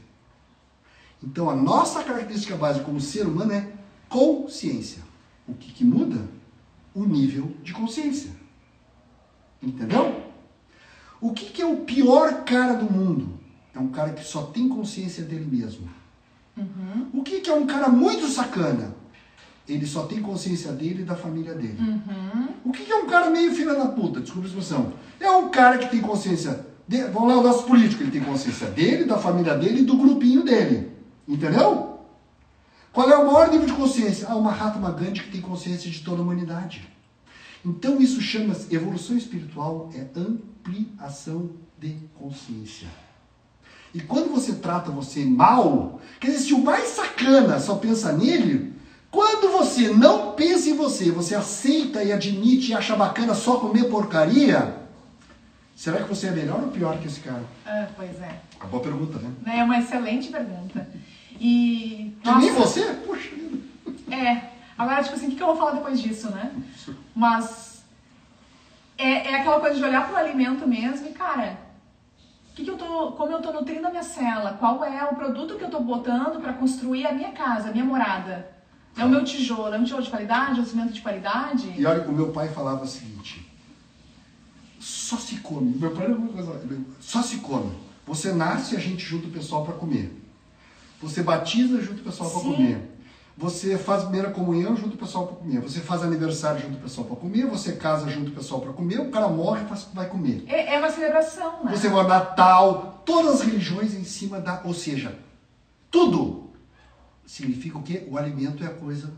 [1.22, 3.72] Então, a nossa característica básica como ser humano é
[4.08, 5.02] consciência.
[5.48, 6.28] O que, que muda?
[6.94, 8.30] O nível de consciência.
[9.60, 10.25] Entendeu?
[11.20, 13.38] O que, que é o pior cara do mundo?
[13.74, 15.88] É um cara que só tem consciência dele mesmo.
[17.12, 18.94] O que, que é um cara muito sacana?
[19.68, 21.76] Ele só tem consciência dele e da família dele.
[22.64, 24.20] O que, que é um cara meio filha da puta?
[24.20, 24.92] Desculpa a expressão.
[25.20, 28.68] É um cara que tem consciência De, vamos lá, o nosso político, ele tem consciência
[28.68, 30.92] dele, da família dele e do grupinho dele.
[31.26, 31.98] Entendeu?
[32.92, 34.28] Qual é o maior nível de consciência?
[34.30, 36.88] Ah, o Mahatma Gandhi que tem consciência de toda a humanidade.
[37.66, 42.86] Então isso chama-se evolução espiritual, é ampliação de consciência.
[43.92, 48.72] E quando você trata você mal, quer dizer, se o mais sacana só pensa nele,
[49.10, 53.90] quando você não pensa em você, você aceita e admite e acha bacana só comer
[53.90, 54.76] porcaria,
[55.74, 57.42] será que você é melhor ou pior que esse cara?
[57.66, 58.38] Ah, pois é.
[58.60, 59.58] A boa pergunta, né?
[59.58, 60.88] É uma excelente pergunta.
[61.40, 62.14] E.
[62.22, 62.84] Que nem você?
[63.06, 63.30] Puxa.
[64.08, 64.50] É.
[64.78, 66.52] Agora, tipo assim, o que eu vou falar depois disso, né?
[67.16, 67.82] Mas.
[68.98, 71.58] É, é aquela coisa de olhar pro alimento mesmo e, cara,
[72.54, 75.56] que, que eu tô, como eu tô nutrindo a minha cela, qual é o produto
[75.56, 78.50] que eu tô botando para construir a minha casa, a minha morada.
[78.96, 81.74] É o meu tijolo, é um tijolo de qualidade, é um cimento de qualidade?
[81.76, 83.46] E olha, o meu pai falava o seguinte:
[84.80, 85.76] só se come.
[85.76, 86.60] Meu pai era uma coisa.
[86.98, 87.72] Só se come.
[88.06, 90.10] Você nasce e a gente junta o pessoal para comer.
[91.02, 92.95] Você batiza junto o pessoal para comer.
[93.36, 95.60] Você faz primeira comunhão junto o pessoal para comer.
[95.60, 97.46] Você faz aniversário junto o pessoal para comer.
[97.46, 98.98] Você casa junto o pessoal para comer.
[98.98, 100.44] O cara morre e vai comer.
[100.46, 101.76] É, é uma celebração, né?
[101.76, 103.02] Você vai Natal.
[103.04, 104.62] Todas as religiões em cima da.
[104.64, 105.18] Ou seja,
[105.90, 106.50] tudo
[107.26, 108.06] significa o quê?
[108.10, 109.12] O alimento é a coisa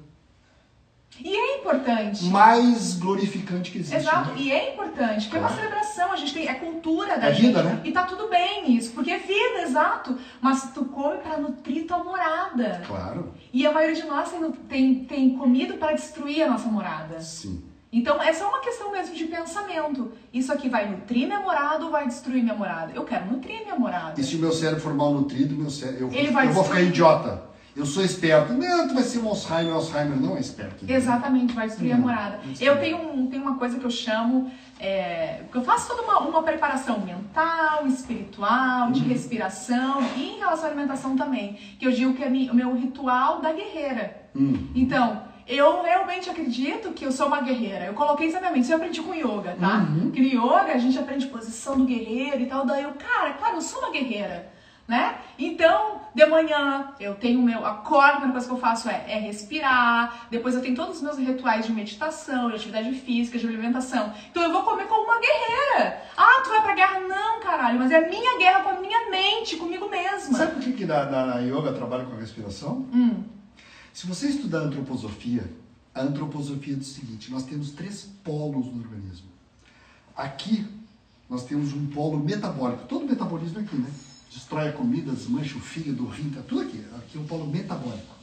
[1.20, 2.24] e é importante.
[2.26, 3.96] Mais glorificante que existe.
[3.96, 4.36] Exato, né?
[4.38, 5.54] e é importante, porque claro.
[5.54, 7.46] é uma celebração, a gente tem, é cultura da é gente.
[7.46, 7.80] Vida, né?
[7.84, 10.16] E tá tudo bem isso, porque é vida, exato.
[10.40, 12.82] Mas tu come para nutrir tua morada.
[12.86, 13.32] Claro.
[13.52, 17.20] E a maioria de nós tem, tem, tem comido para destruir a nossa morada.
[17.20, 17.64] Sim.
[17.90, 20.12] Então, essa é uma questão mesmo de pensamento.
[20.32, 22.92] Isso aqui vai nutrir minha morada ou vai destruir minha morada?
[22.94, 24.20] Eu quero nutrir minha morada.
[24.20, 27.47] E se o meu cérebro for mal nutrido, meu cérebro, eu, eu vou ficar idiota
[27.78, 28.52] eu sou esperto.
[28.52, 30.84] Não, tu vai ser um Alzheimer, Alzheimer não é esperto.
[30.84, 30.94] Né?
[30.94, 32.40] Exatamente, vai destruir a morada.
[32.60, 34.50] Eu tenho, um, tenho uma coisa que eu chamo,
[34.80, 39.08] é, eu faço toda uma, uma preparação mental, espiritual, de uhum.
[39.08, 43.40] respiração e em relação à alimentação também, que eu digo que é o meu ritual
[43.40, 44.28] da guerreira.
[44.34, 44.70] Uhum.
[44.74, 47.84] Então, eu realmente acredito que eu sou uma guerreira.
[47.84, 48.64] Eu coloquei isso na minha mente.
[48.64, 49.86] Isso eu aprendi com yoga, tá?
[49.88, 50.10] Uhum.
[50.10, 52.66] Porque no yoga a gente aprende posição do guerreiro e tal.
[52.66, 54.57] Daí eu, cara, claro, eu sou uma guerreira
[54.88, 55.18] né?
[55.38, 59.18] Então, de manhã eu tenho meu acordo, a primeira coisa que eu faço é, é,
[59.18, 60.26] respirar.
[60.30, 64.14] Depois eu tenho todos os meus rituais de meditação, de atividade física, de alimentação.
[64.30, 66.02] Então eu vou comer como uma guerreira.
[66.16, 67.00] Ah, tu vai pra guerra?
[67.00, 70.38] Não, caralho, mas é a minha guerra com a minha mente, comigo mesma.
[70.38, 72.86] Sabe por que, que na, na, na yoga trabalha com a respiração?
[72.92, 73.24] Hum.
[73.92, 75.52] Se você estudar antroposofia,
[75.94, 79.28] a antroposofia diz o seguinte: nós temos três polos no organismo.
[80.16, 80.66] Aqui
[81.28, 82.86] nós temos um polo metabólico.
[82.86, 83.90] Todo metabolismo é aqui, né?
[84.30, 86.84] Destrói a comida, desmancha o fígado, o rim, tá tudo aqui.
[86.96, 88.14] Aqui é um polo metabólico.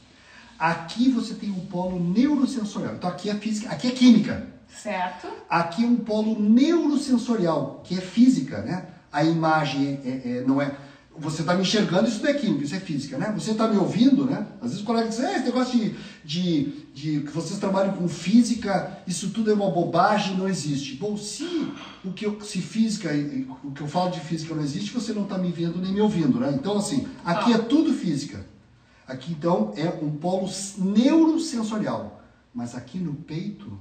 [0.58, 2.96] Aqui você tem um polo neurosensorial.
[2.96, 4.48] Então aqui é física, aqui é química.
[4.68, 5.28] Certo.
[5.50, 8.88] Aqui é um polo neurosensorial, que é física, né?
[9.12, 10.76] A imagem é, é, é não é
[11.18, 13.32] você está me enxergando, isso não é química, isso é física, né?
[13.38, 14.48] Você está me ouvindo, né?
[14.62, 18.08] Às vezes o colega diz, é, esse negócio de, de, de, que vocês trabalham com
[18.08, 20.96] física, isso tudo é uma bobagem, não existe.
[20.96, 21.72] Bom, se
[22.04, 23.10] o que eu, se física,
[23.64, 26.02] o que eu falo de física não existe, você não está me vendo nem me
[26.02, 26.52] ouvindo, né?
[26.54, 27.58] Então, assim, aqui ah.
[27.58, 28.46] é tudo física.
[29.08, 32.24] Aqui, então, é um polo neurosensorial.
[32.54, 33.80] Mas aqui no peito,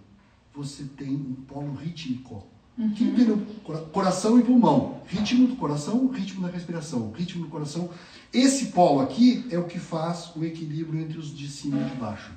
[0.54, 2.46] você tem um polo rítmico.
[2.76, 3.46] Uhum.
[3.92, 5.00] coração e pulmão.
[5.06, 7.12] Ritmo do coração, ritmo da respiração.
[7.12, 7.88] Ritmo do coração.
[8.32, 11.94] Esse polo aqui é o que faz o equilíbrio entre os de cima e de
[11.96, 12.32] baixo.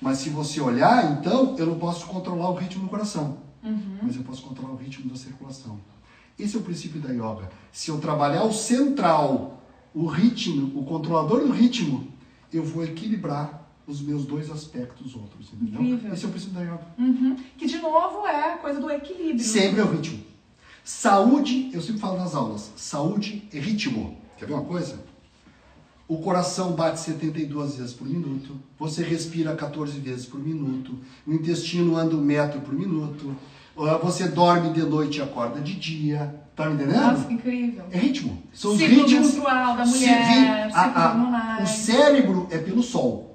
[0.00, 3.38] Mas se você olhar, então, eu não posso controlar o ritmo do coração.
[3.62, 3.98] Uhum.
[4.02, 5.78] Mas eu posso controlar o ritmo da circulação.
[6.38, 7.50] Esse é o princípio da yoga.
[7.72, 9.62] Se eu trabalhar o central,
[9.94, 12.08] o ritmo, o controlador do ritmo,
[12.52, 13.59] eu vou equilibrar
[13.90, 15.82] os meus dois aspectos outros, entendeu?
[15.82, 16.12] Incrível.
[16.12, 16.86] Esse é o princípio da yoga.
[16.98, 17.36] Uhum.
[17.58, 19.40] Que, de novo, é a coisa do equilíbrio.
[19.40, 20.20] Sempre é o ritmo.
[20.82, 24.16] Saúde, eu sempre falo nas aulas, saúde é ritmo.
[24.38, 24.98] Quer ver uma coisa?
[26.08, 31.96] O coração bate 72 vezes por minuto, você respira 14 vezes por minuto, o intestino
[31.96, 33.36] anda um metro por minuto,
[33.78, 36.34] ah, você dorme de noite e acorda de dia.
[36.56, 37.00] Tá me entendendo?
[37.00, 37.84] Nossa, que incrível.
[37.90, 38.42] É ritmo.
[38.52, 39.12] São os ritmos.
[39.12, 43.29] menstrual da mulher, a, a, O cérebro é pelo sol.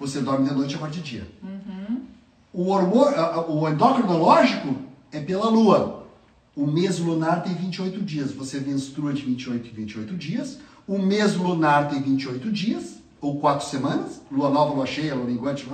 [0.00, 1.28] Você dorme de noite e acorda de dia.
[1.42, 2.00] Uhum.
[2.52, 4.74] O, hormônio, o endocrinológico
[5.12, 6.06] é pela lua.
[6.56, 8.32] O mês lunar tem 28 dias.
[8.32, 10.58] Você menstrua de 28 em 28 dias.
[10.88, 14.22] O mês lunar tem 28 dias, ou 4 semanas.
[14.32, 15.68] Lua nova, lua cheia, lua minguante.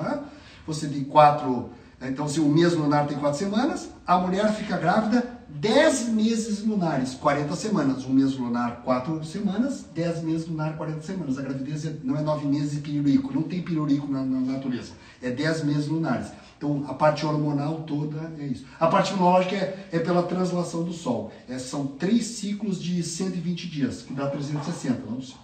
[0.66, 1.70] Você tem 4.
[2.02, 7.14] Então, se o mês lunar tem 4 semanas, a mulher fica grávida 10 meses lunares,
[7.14, 8.04] 40 semanas.
[8.04, 11.38] Um mês lunar, 4 semanas, 10 meses lunar, 40 semanas.
[11.38, 14.92] A gravidez é- não é 9 meses e pirurico, não tem pirurico na, na natureza.
[15.22, 16.28] É 10 meses lunares.
[16.58, 18.64] Então, a parte hormonal toda é isso.
[18.80, 21.32] A parte imunológica é, é pela translação do Sol.
[21.48, 25.02] É, são três ciclos de 120 dias, que dá 360.
[25.10, 25.36] Não sei.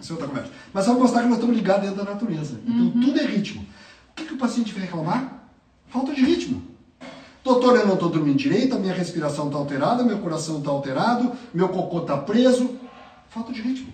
[0.00, 0.50] Isso é outra conversa.
[0.72, 2.60] Mas só mostrar que nós estamos ligados dentro da natureza.
[2.66, 3.62] Então, tudo é ritmo.
[3.62, 5.48] O que, que o paciente vai reclamar?
[5.88, 6.62] Falta de ritmo.
[7.48, 11.32] Doutor, eu não estou dormindo direito, a minha respiração está alterada, meu coração está alterado,
[11.54, 12.76] meu cocô está preso.
[13.30, 13.88] Falta de ritmo.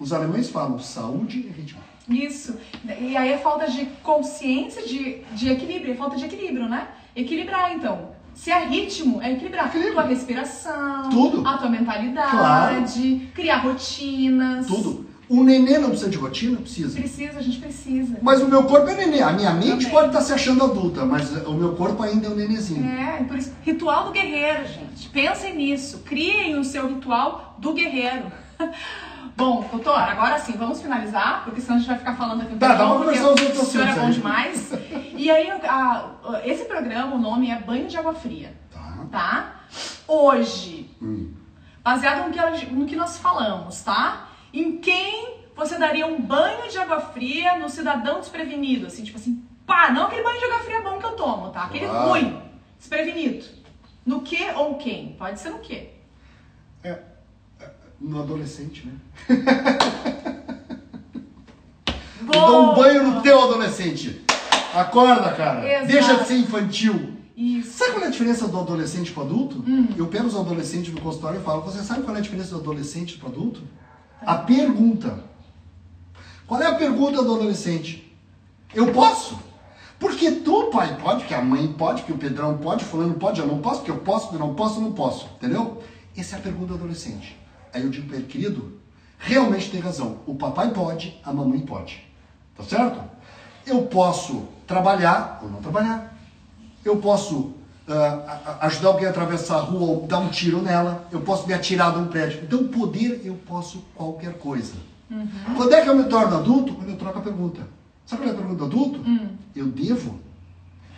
[0.00, 1.78] Os alemães falam saúde e ritmo.
[2.08, 2.56] Isso.
[2.98, 6.88] E aí é falta de consciência, de, de equilíbrio, é falta de equilíbrio, né?
[7.14, 8.14] Equilibrar, então.
[8.34, 9.66] Se é ritmo, é equilibrar.
[9.66, 9.94] Equilíbrio.
[9.96, 11.46] Tua respiração, Tudo.
[11.46, 13.30] a tua mentalidade, Claro.
[13.34, 14.66] criar rotinas.
[14.66, 15.06] Tudo.
[15.28, 16.58] O nenê não precisa de rotina?
[16.58, 16.98] Precisa.
[16.98, 18.18] Precisa, a gente precisa.
[18.20, 19.22] Mas o meu corpo é nenê.
[19.22, 19.90] A minha mente Também.
[19.90, 22.84] pode estar se achando adulta, mas o meu corpo ainda é um nenezinho.
[22.86, 25.08] É, por isso, ritual do guerreiro, gente.
[25.08, 26.00] Pensem nisso.
[26.04, 28.30] Criem o seu ritual do guerreiro.
[29.36, 32.58] Bom, doutor, agora sim, vamos finalizar, porque senão a gente vai ficar falando aqui um
[32.58, 34.70] Tá, dá pra porque conversar os outros O senhor é bom demais.
[35.16, 36.10] E aí, a-
[36.44, 39.06] esse programa, o nome é Banho de Água Fria, Tá.
[39.10, 39.54] tá?
[40.06, 41.32] Hoje, Hum.
[41.82, 44.28] baseado no que, no que nós falamos, tá?
[44.54, 48.86] Em quem você daria um banho de água fria no cidadão desprevenido?
[48.86, 51.64] Assim, tipo assim, pá, não aquele banho de água fria bom que eu tomo, tá?
[51.64, 52.08] Aquele Claro.
[52.10, 52.40] ruim,
[52.78, 53.44] desprevenido.
[54.06, 55.16] No que ou quem?
[55.18, 55.88] Pode ser no que?
[56.84, 58.92] É, é, no adolescente, né?
[62.22, 64.24] Dá um banho no teu adolescente.
[64.72, 65.68] Acorda, cara.
[65.68, 65.86] Exato.
[65.86, 67.14] Deixa de ser infantil.
[67.36, 67.78] Isso.
[67.78, 69.64] Sabe qual é a diferença do adolescente para adulto?
[69.66, 69.88] Hum.
[69.96, 72.60] Eu pego os adolescentes no consultório e falo: Você sabe qual é a diferença do
[72.60, 73.62] adolescente para adulto?
[74.26, 75.22] A pergunta.
[76.46, 78.12] Qual é a pergunta do adolescente?
[78.74, 79.38] Eu posso?
[79.98, 83.46] Porque tu, pai, pode, porque a mãe pode, porque o Pedrão pode, fulano pode, eu
[83.46, 85.26] não posso, porque eu posso, porque eu não posso, eu não posso.
[85.36, 85.82] Entendeu?
[86.16, 87.38] Essa é a pergunta do adolescente.
[87.72, 88.78] Aí eu digo para ele, querido,
[89.18, 90.18] realmente tem razão.
[90.26, 92.04] O papai pode, a mamãe pode.
[92.56, 93.00] Tá certo?
[93.66, 96.16] Eu posso trabalhar ou não trabalhar.
[96.84, 97.54] Eu posso
[97.92, 101.06] a- ajudar alguém a atravessar a rua ou dar um tiro nela.
[101.12, 102.40] Eu posso me atirar de um prédio.
[102.42, 104.72] Então, poder, eu posso qualquer coisa.
[105.56, 106.74] Quando é que eu me torno adulto?
[106.74, 107.60] Quando eu troco a pergunta.
[108.06, 109.00] Sabe qual é a pergunta do adulto?
[109.54, 110.18] Eu devo?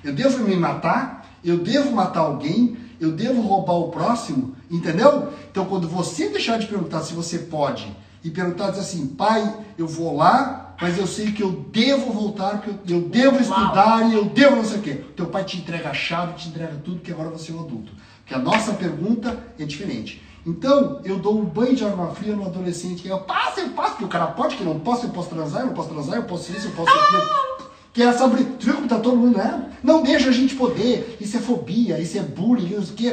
[0.02, 1.26] Eu devo me matar?
[1.44, 2.76] Eu devo matar alguém?
[3.00, 4.54] Eu devo roubar o próximo?
[4.70, 5.32] Entendeu?
[5.50, 7.86] Então, quando você deixar de perguntar se você pode
[8.24, 12.60] e perguntar diz assim, pai, eu vou lá, mas eu sei que eu devo voltar,
[12.60, 15.04] que eu, eu devo estudar e eu devo não sei o quê.
[15.16, 17.92] Teu pai te entrega a chave, te entrega tudo, que agora você é um adulto.
[18.18, 20.22] Porque a nossa pergunta é diferente.
[20.46, 23.92] Então, eu dou um banho de água fria no adolescente, que eu passo, eu passo,
[23.92, 26.22] porque o cara pode, que não posso, eu posso transar, eu não posso transar, eu
[26.22, 27.66] posso isso, eu posso aquilo.
[27.92, 28.44] Que é sobre.
[28.44, 29.72] Tu viu como tá todo mundo, né?
[29.82, 31.16] Não deixa a gente poder.
[31.20, 33.10] Isso é fobia, isso é bullying, isso que.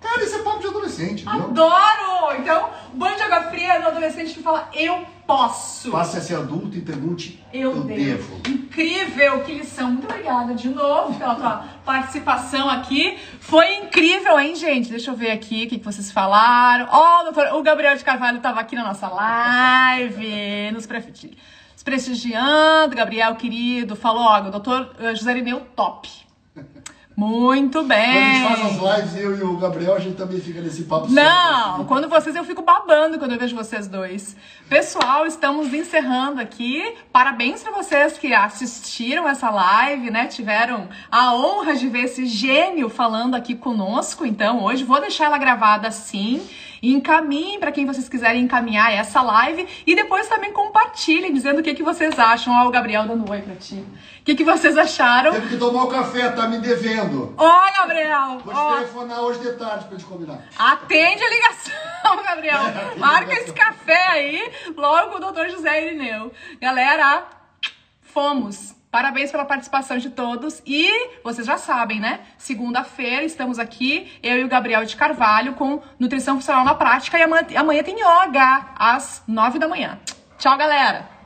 [0.00, 1.48] Cara, isso é papo de adolescente, entendeu?
[1.48, 2.40] Adoro!
[2.40, 5.90] Então, banho de água fria no adolescente que fala, eu posso.
[5.90, 8.40] Passe a ser adulto e pergunte, Eu, devo.
[8.48, 9.90] Incrível, que lição.
[9.92, 13.18] Muito obrigada de novo pela tua participação aqui.
[13.40, 14.90] Foi incrível, hein, gente?
[14.90, 16.88] Deixa eu ver aqui o que, que vocês falaram.
[16.90, 20.98] Ó, doutor, o Gabriel de Carvalho estava aqui na nossa live, nos pre-
[21.72, 22.94] nos prestigiando.
[22.96, 26.08] Gabriel, querido, falou, ó, o doutor eh, José Irineu, top.
[27.16, 28.88] Muito Quando a gente faz bem.
[28.90, 31.84] as lives, eu e o Gabriel, a gente também fica nesse papo Não, sério.
[31.86, 34.34] quando vocês eu fico babando quando eu vejo vocês dois.
[34.68, 36.82] Pessoal, estamos encerrando aqui.
[37.12, 40.28] Parabéns para vocês que assistiram essa live, né?
[40.28, 44.24] Tiveram a honra de ver esse gênio falando aqui conosco.
[44.24, 45.90] Então, hoje vou deixar ela gravada
[46.80, 46.94] assim.
[46.94, 51.74] Encaminhem para quem vocês quiserem encaminhar essa live e depois também compartilhem dizendo o que,
[51.74, 52.52] que vocês acham.
[52.52, 53.74] Ó, o Gabriel dando oi pra ti.
[53.74, 55.32] O que, que vocês acharam?
[55.32, 57.34] Teve que tomar o café, tá me devendo.
[57.36, 58.38] Ó, Gabriel!
[58.44, 60.38] Vou te telefonar hoje de tarde pra gente combinar.
[60.58, 62.60] Atende a ligação, Gabriel.
[62.96, 66.32] Marca esse café aí, logo com o doutor José Irineu.
[66.60, 67.24] Galera,
[68.02, 68.79] fomos.
[68.90, 70.60] Parabéns pela participação de todos.
[70.66, 70.90] E
[71.22, 72.20] vocês já sabem, né?
[72.36, 77.18] Segunda-feira estamos aqui, eu e o Gabriel de Carvalho, com Nutrição Funcional na Prática.
[77.18, 79.98] E amanhã, amanhã tem yoga, às nove da manhã.
[80.38, 81.19] Tchau, galera!